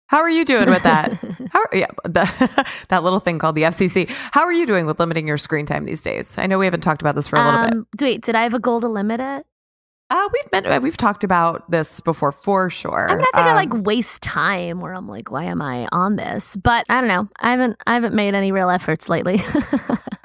[0.08, 1.14] How are you doing with that?
[1.52, 4.10] How yeah, the, that little thing called the FCC.
[4.32, 6.38] How are you doing with limiting your screen time these days?
[6.38, 7.74] I know we haven't talked about this for a little bit.
[7.74, 9.46] Um, Wait, did I have a goal to limit it?
[10.12, 13.10] Uh, we've been we've talked about this before for sure.
[13.10, 15.88] I mean, I think I Um, like waste time where I'm like, why am I
[15.92, 16.56] on this?
[16.56, 17.28] But I don't know.
[17.40, 19.42] I haven't I haven't made any real efforts lately.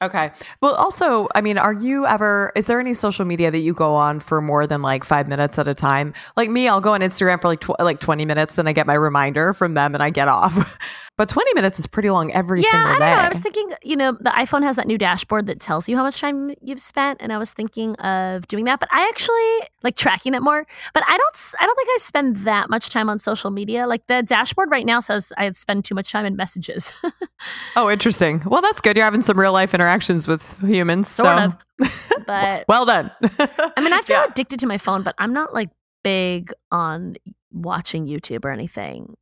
[0.00, 0.30] Okay.
[0.60, 3.96] Well, also, I mean, are you ever, is there any social media that you go
[3.96, 6.14] on for more than like five minutes at a time?
[6.36, 8.86] Like me, I'll go on Instagram for like, tw- like 20 minutes, and I get
[8.86, 10.78] my reminder from them and I get off.
[11.18, 12.98] but 20 minutes is pretty long every yeah, single I day.
[13.00, 13.22] don't know.
[13.22, 16.04] I was thinking, you know, the iPhone has that new dashboard that tells you how
[16.04, 18.78] much time you've spent, and I was thinking of doing that.
[18.78, 20.64] But I actually like tracking it more.
[20.94, 21.54] But I don't.
[21.60, 23.86] I don't think I spend that much time on social media.
[23.86, 26.92] Like the dashboard right now says I spend too much time in messages.
[27.76, 28.40] oh, interesting.
[28.46, 28.96] Well, that's good.
[28.96, 31.08] You're having some real life interactions with humans.
[31.08, 31.44] Sort so.
[31.44, 32.26] of.
[32.26, 33.10] but well done.
[33.22, 34.26] I mean, I feel Yeah.
[34.30, 35.70] addicted to my phone, but I'm not like
[36.04, 37.16] big on
[37.52, 39.16] watching YouTube or anything.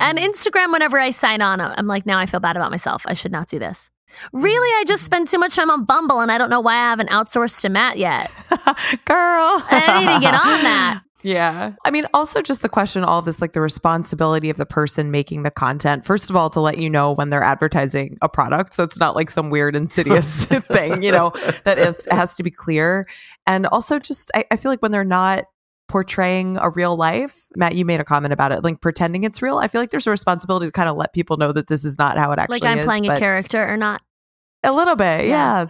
[0.00, 0.24] And Mhm.
[0.30, 3.02] Instagram, whenever I sign on, I'm like, now I feel bad about myself.
[3.06, 3.90] I should not do this.
[4.32, 5.06] Really, I just Mhm.
[5.06, 7.68] spend too much time on Bumble, and I don't know why I haven't outsourced to
[7.68, 8.30] Matt yet.
[9.04, 9.62] Girl.
[9.70, 11.00] I need to get on that.
[11.24, 11.70] Yeah.
[11.84, 15.12] I mean, also just the question, all of this, like the responsibility of the person
[15.12, 16.04] making the content.
[16.04, 18.74] First of all, to let you know when they're advertising a product.
[18.74, 21.30] So it's not like some weird, insidious thing, you know,
[21.62, 23.06] that is has to be clear.
[23.46, 25.44] And also just I, I feel like when they're not
[25.92, 29.58] portraying a real life, Matt, you made a comment about it, like pretending it's real.
[29.58, 31.98] I feel like there's a responsibility to kind of let people know that this is
[31.98, 32.86] not how it actually Like I'm is.
[32.86, 34.00] playing a character or not.
[34.64, 35.28] a little bit, Yeah.
[35.64, 35.66] yeah.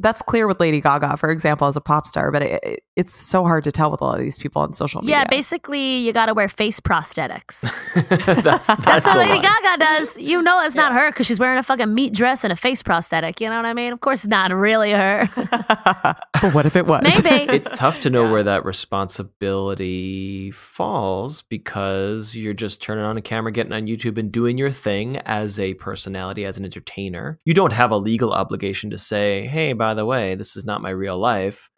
[0.00, 3.14] That's clear with Lady Gaga, for example, as a pop star, but it, it, it's
[3.14, 5.18] so hard to tell with all of these people on social media.
[5.18, 7.60] Yeah, basically, you got to wear face prosthetics.
[8.08, 9.42] that's, that's, That's what Lady one.
[9.42, 10.18] Gaga does.
[10.18, 12.82] You know it's not her because she's wearing a fucking meat dress and a face
[12.82, 13.40] prosthetic.
[13.40, 13.92] You know what I mean?
[13.92, 15.28] Of course, it's not really her.
[16.42, 17.22] but what if it was?
[17.22, 17.52] Maybe.
[17.52, 23.52] It's tough to know where that responsibility falls because you're just turning on a camera,
[23.52, 27.38] getting on YouTube, and doing your thing as a personality, as an entertainer.
[27.44, 30.82] You don't have a legal obligation to say, "Hey, by the way, this is not
[30.82, 31.70] my real life."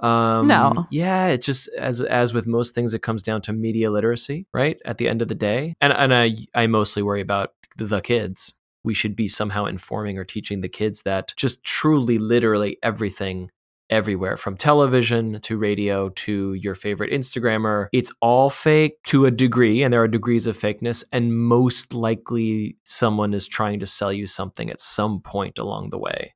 [0.00, 0.86] Um, No.
[0.90, 4.80] Yeah, it's just as as with most things, it comes down to media literacy, right?
[4.84, 8.54] At the end of the day, and and I I mostly worry about the kids.
[8.84, 13.50] We should be somehow informing or teaching the kids that just truly, literally everything
[13.90, 17.88] everywhere from television to radio to your favorite Instagrammer.
[17.92, 21.04] It's all fake to a degree, and there are degrees of fakeness.
[21.12, 25.98] And most likely, someone is trying to sell you something at some point along the
[25.98, 26.34] way.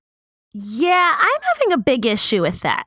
[0.55, 2.85] Yeah, I'm having a big issue with that.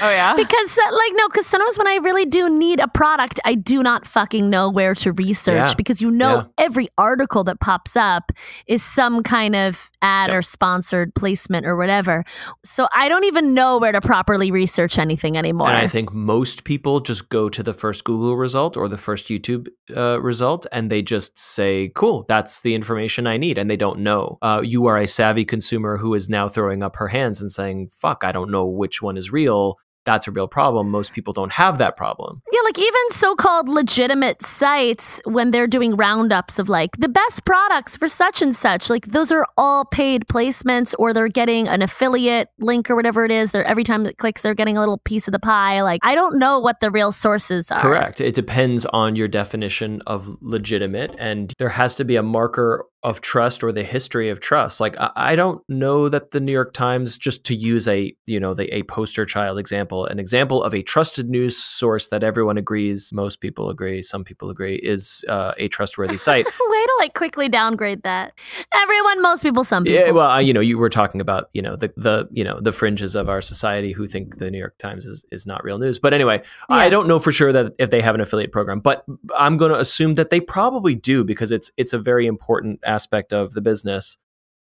[0.00, 0.34] Oh, yeah?
[0.36, 3.82] because uh, like no because sometimes when i really do need a product i do
[3.82, 5.74] not fucking know where to research Yeah.
[5.76, 6.64] because you know Yeah.
[6.64, 8.32] every article that pops up
[8.66, 10.38] is some kind of ad Yep.
[10.38, 12.24] or sponsored placement or whatever
[12.64, 16.64] so i don't even know where to properly research anything anymore And I think most
[16.64, 20.90] people just go to the first Google result or the first YouTube uh, result and
[20.90, 23.58] they just say, cool, that's the information I need.
[23.58, 24.38] And they don't know.
[24.42, 27.90] Uh, you are a savvy consumer who is now throwing up her hands and saying,
[27.92, 29.78] fuck, I don't know which one is real.
[30.04, 30.90] That's a real problem.
[30.90, 32.42] Most people don't have that problem.
[32.50, 37.96] yeah like even so-called legitimate sites when they're doing roundups of like the best products
[37.96, 42.48] for such and such like those are all paid placements or they're getting an affiliate
[42.58, 45.28] link or whatever it is they're every time it clicks they're getting a little piece
[45.28, 48.20] of the pie like i don't know what the real sources are Correct.
[48.20, 53.20] It depends on your definition of legitimate, and there has to be a marker of
[53.20, 54.80] trust or the history of trust.
[54.80, 58.38] Like I, I don't know that the New York Times, just to use a you
[58.38, 62.58] know the a poster child example, an example of a trusted news source that everyone
[62.58, 66.46] agrees, most people agree, some people agree, is uh, a trustworthy site.
[66.46, 66.52] Way
[66.84, 68.38] to like quickly downgrade that.
[68.72, 69.98] Everyone, most people, some people.
[69.98, 72.60] Yeah, well, uh, you know, you were talking about you know the the you know
[72.60, 75.78] the fringes of our society who think the New York Times is is not real
[75.78, 75.98] news.
[75.98, 79.04] But anyway, I don't know for sure that if they have an affiliate program, but
[79.36, 83.32] I'm going to assume that they probably do because it's it's a very important aspect
[83.32, 84.04] of the business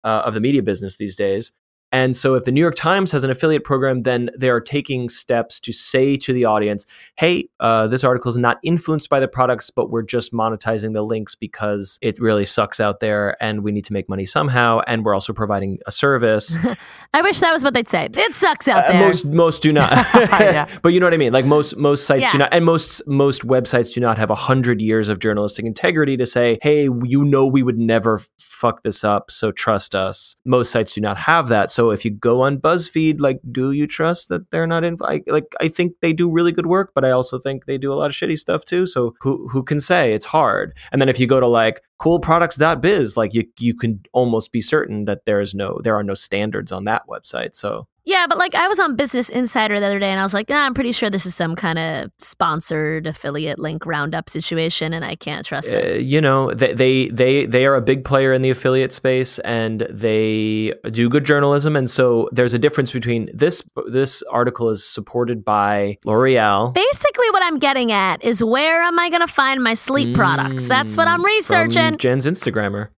[0.09, 1.53] uh, of the media business these days.
[1.93, 5.09] And so, if the New York Times has an affiliate program, then they are taking
[5.09, 6.87] steps to say to the audience,
[7.17, 11.03] hey, uh, this article is not influenced by the products, but we're just monetizing the
[11.03, 14.81] links because it really sucks out there and we need to make money somehow.
[14.87, 16.59] And we're also providing a service.
[17.15, 18.09] I wish that was what they'd say.
[18.13, 19.01] It sucks out Uh, there.
[19.07, 19.91] most most do not.
[20.41, 20.67] Yeah.
[20.83, 21.33] But you know what I mean.
[21.33, 24.81] Like most most sites do not, and most most websites do not have a hundred
[24.81, 29.31] years of journalistic integrity to say, "Hey, you know, we would never fuck this up,
[29.31, 31.71] so trust us." Most sites do not have that.
[31.71, 34.99] So if you go on BuzzFeed, like, do you trust that they're not in?
[35.01, 37.91] I, like, I think they do really good work, but I also think they do
[37.91, 38.85] a lot of shitty stuff too.
[38.85, 40.13] So who who can say?
[40.13, 40.77] It's hard.
[40.93, 45.07] And then if you go to like coolproducts.biz, like you you can almost be certain
[45.07, 47.55] that there is no there are no standards on that website.
[47.55, 50.33] So Yeah, but like I was on Business Insider the other day and I was
[50.35, 54.93] like, nah, I'm pretty sure this is some kind of sponsored affiliate link roundup situation
[54.93, 56.03] and I can't trust Uh, this.
[56.03, 59.83] you know they, they they they are a big player in the affiliate space and
[59.91, 65.45] they do good journalism and so there's a difference between this this article is supported
[65.45, 69.75] by L'Oreal Basically, what I'm getting at is where am I going to find my
[69.75, 70.67] sleep products?
[70.69, 71.89] That's what I'm Mm, researching.
[71.91, 72.89] from Jen's Instagrammer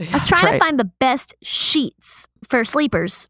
[0.00, 0.52] I was That's trying right.
[0.58, 3.28] to find the best sheets for sleepers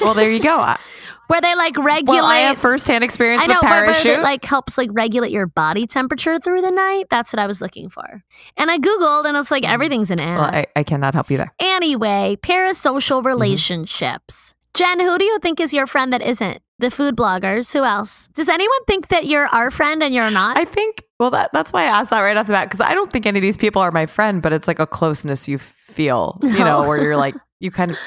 [0.00, 0.74] well, there you go.
[1.28, 2.16] Where they like regulate.
[2.18, 4.18] Well, I have firsthand experience I know, with Parachute.
[4.18, 7.06] it like helps like regulate your body temperature through the night.
[7.08, 8.22] That's what I was looking for.
[8.58, 10.38] And I googled, and it's like everything's an ad.
[10.38, 11.52] Well, I, I cannot help you there.
[11.58, 13.26] Anyway, parasocial Mm-hmm.
[13.28, 14.54] relationships.
[14.74, 16.60] Jen, who do you think is your friend that isn't?
[16.78, 17.72] The food bloggers.
[17.72, 18.26] Who else?
[18.34, 20.58] Does anyone think that you're our friend and you're not?
[20.58, 22.94] I think, well, that, that's why I asked that right off the bat because I
[22.94, 25.58] don't think any of these people are my friend, but it's like a closeness you
[25.58, 27.98] feel, you know, where you're like, you kind of,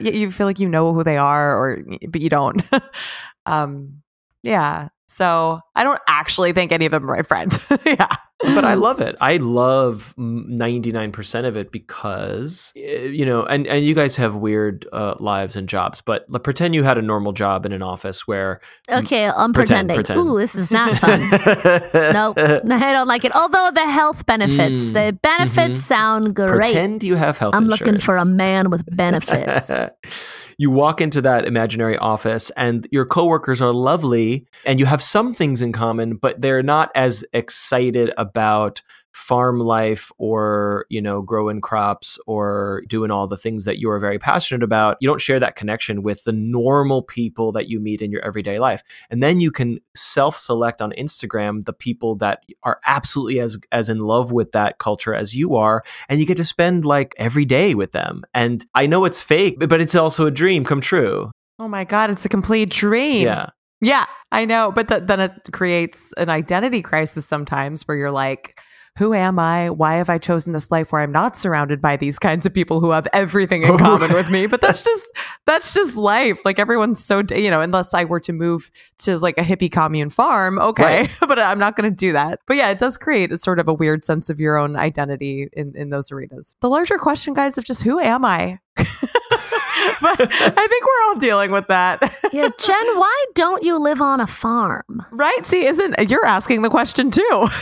[0.00, 2.62] you feel like you know who they are, or, but you don't.
[3.46, 4.02] um,
[4.42, 4.88] yeah.
[5.14, 7.56] So I don't actually think any of them are my friend.
[7.84, 8.08] yeah.
[8.42, 9.14] but I love it.
[9.20, 14.16] I love ninety nine percent of it because eh, you know, and and you guys
[14.16, 17.80] have weird uh, lives and jobs, but pretend you had a normal job in an
[17.80, 18.60] office where
[18.90, 19.94] okay, I'm Pretend, pretending.
[19.96, 20.18] pretend.
[20.20, 21.20] Ooh, this is not fun.
[22.12, 23.32] nope, I don't like it.
[23.36, 25.82] Although the health benefits, Mm, the benefits mhm.
[25.82, 26.48] sound great.
[26.50, 27.54] Pretend you have health.
[27.54, 29.70] I'm looking for a man with benefits.
[30.58, 35.34] you walk into that imaginary office and your coworkers are lovely and you have some
[35.34, 38.82] things in common but they're not as excited about
[39.14, 44.00] farm life or you know growing crops or doing all the things that you are
[44.00, 48.02] very passionate about you don't share that connection with the normal people that you meet
[48.02, 52.80] in your everyday life and then you can self-select on Instagram the people that are
[52.86, 56.44] absolutely as as in love with that culture as you are and you get to
[56.44, 58.24] spend like every day with them.
[58.34, 61.30] And I know it's fake, but it's also a dream come true.
[61.58, 63.22] Oh my God, it's a complete dream.
[63.22, 63.50] Yeah.
[63.80, 64.72] Yeah, I know.
[64.72, 68.60] But th- then it creates an identity crisis sometimes where you're like,
[68.96, 69.70] who am I?
[69.70, 72.78] Why have I chosen this life where I'm not surrounded by these kinds of people
[72.78, 74.46] who have everything in oh, common with me?
[74.46, 75.12] But that's just
[75.46, 76.44] that's just life.
[76.44, 80.10] Like everyone's so you know, unless I were to move to like a hippie commune
[80.10, 82.40] farm, okay, but I'm not going to do that.
[82.46, 85.48] But yeah, it does create a sort of a weird sense of your own identity
[85.52, 86.56] in in those arenas.
[86.60, 88.60] The larger question, guys, of just who am I?
[90.00, 92.00] but I think we're all dealing with that.
[92.32, 95.04] yeah, Jen, why don't you live on a farm?
[95.12, 95.44] Right?
[95.44, 97.48] See, isn't you're asking the question too?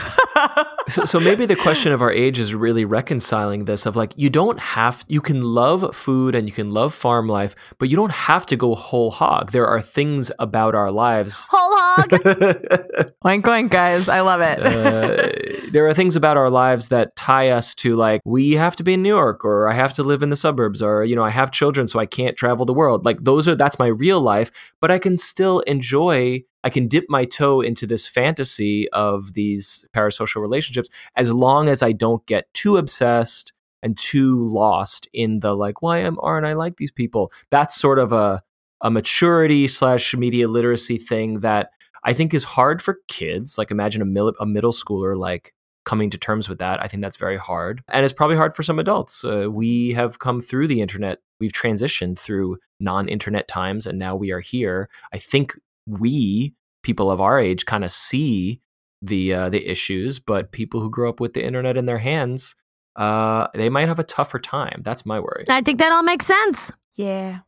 [0.89, 4.29] So, so maybe the question of our age is really reconciling this of like, you
[4.29, 8.11] don't have, you can love food and you can love farm life, but you don't
[8.11, 9.53] have to go whole hog.
[9.53, 11.47] There are things about our lives.
[11.49, 12.09] Whole hog.
[13.25, 14.09] Oink oink, guys.
[14.09, 14.59] I love it.
[14.61, 18.83] uh, there are things about our lives that tie us to like we have to
[18.83, 21.23] be in New York or I have to live in the suburbs or you know
[21.23, 24.21] I have children so I can't travel the world like those are that's my real
[24.21, 24.51] life
[24.81, 29.85] but I can still enjoy I can dip my toe into this fantasy of these
[29.95, 33.53] parasocial relationships as long as I don't get too obsessed
[33.83, 37.99] and too lost in the like why am aren't I like these people that's sort
[37.99, 38.43] of a
[38.83, 41.71] a maturity slash media literacy thing that
[42.05, 43.57] I think is hard for kids.
[43.57, 45.55] Like imagine a, mil- a middle schooler like
[45.85, 46.83] coming to terms with that.
[46.83, 49.25] I think that's very hard, and it's probably hard for some adults.
[49.25, 51.19] Uh, we have come through the internet.
[51.41, 54.89] We've transitioned through non-internet times, and now we are here.
[55.13, 58.61] I think we people of our age kind of see
[59.01, 62.55] the uh, the issues, but people who grew up with the internet in their hands
[62.97, 64.81] uh, they might have a tougher time.
[64.83, 65.45] That's my worry.
[65.49, 66.73] I think that all makes sense.
[66.97, 67.41] Yeah.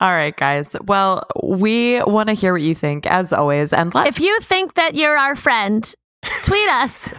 [0.00, 0.76] All right, guys.
[0.84, 3.72] Well, we want to hear what you think, as always.
[3.72, 5.92] And let If you think that you're our friend,
[6.42, 7.12] tweet us.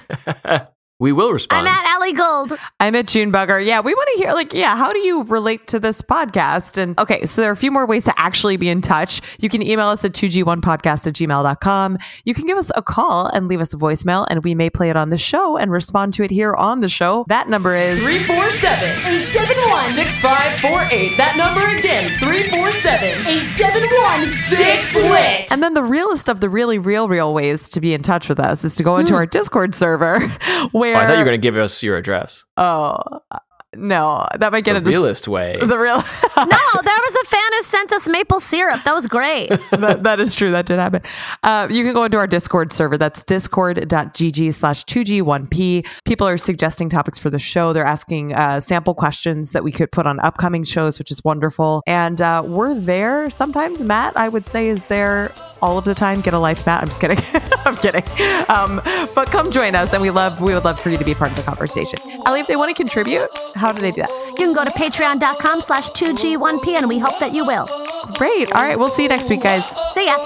[1.00, 1.66] we will respond.
[1.66, 2.60] I'm at Allie Gold.
[2.82, 3.66] I'm at June Bugger.
[3.66, 6.78] Yeah, we want to hear, like, yeah, how do you relate to this podcast?
[6.78, 9.22] And okay, so there are a few more ways to actually be in touch.
[9.39, 11.97] You can email us at 2g1podcast at gmail.com.
[12.26, 14.89] You can give us a call and leave us a voicemail, and we may play
[14.89, 17.24] it on the show and respond to it here on the show.
[17.30, 21.16] That number is 347 871 6548.
[21.16, 25.51] That number again 347 871 6 lit.
[25.51, 28.39] And then the realest of the really real, real ways to be in touch with
[28.39, 29.20] us is to go into hmm.
[29.20, 30.20] our Discord server
[30.71, 30.88] where.
[30.95, 32.45] Oh, I thought you were going to give us your address.
[32.57, 32.97] Oh,
[33.32, 33.39] uh,
[33.75, 35.57] no, that might get The into realist way.
[35.61, 36.01] The real.
[36.39, 38.82] No, there was a fan who sent us maple syrup.
[38.86, 39.49] That was great.
[39.71, 40.51] that, that is true.
[40.51, 41.01] That did happen.
[41.43, 42.97] Uh, you can go into our Discord server.
[42.97, 45.86] That's discord.gg slash 2G1P.
[46.05, 47.74] People are suggesting topics for the show.
[47.74, 51.83] They're asking uh, sample questions that we could put on upcoming shows, which is wonderful.
[51.86, 53.82] And uh, we're there sometimes.
[53.82, 56.22] Matt, I would say, is there all of the time.
[56.22, 56.82] Get a life, Matt.
[56.82, 57.20] I'm just kidding.
[57.66, 58.04] I'm kidding.
[58.50, 58.82] Um,
[59.16, 61.32] but come join us, and we love we would love for you to be part
[61.32, 62.00] of the conversation.
[62.26, 64.12] Allie, if they want to contribute, how do they do that?
[64.30, 67.68] You can go to patreon.com slash 2G1P and we hope that you will.
[68.14, 68.54] Great.
[68.54, 68.78] All right.
[68.78, 69.76] We'll see you next week, guys.
[69.94, 70.18] See ya.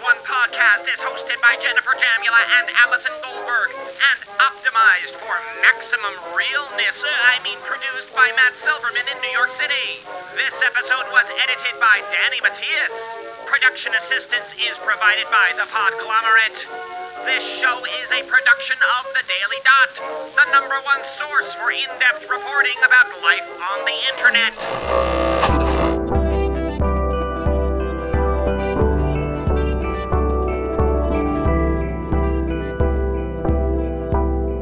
[0.00, 7.04] One Podcast is hosted by Jennifer Jamula and Allison Goldberg and optimized for maximum realness.
[7.04, 10.00] I mean, produced by Matt Silverman in New York City.
[10.32, 13.18] This episode was edited by Danny Matias.
[13.44, 16.64] Production assistance is provided by The Podglomerate.
[17.28, 19.92] This show is a production of The Daily Dot,
[20.40, 24.56] the number one source for in depth reporting about life on the internet.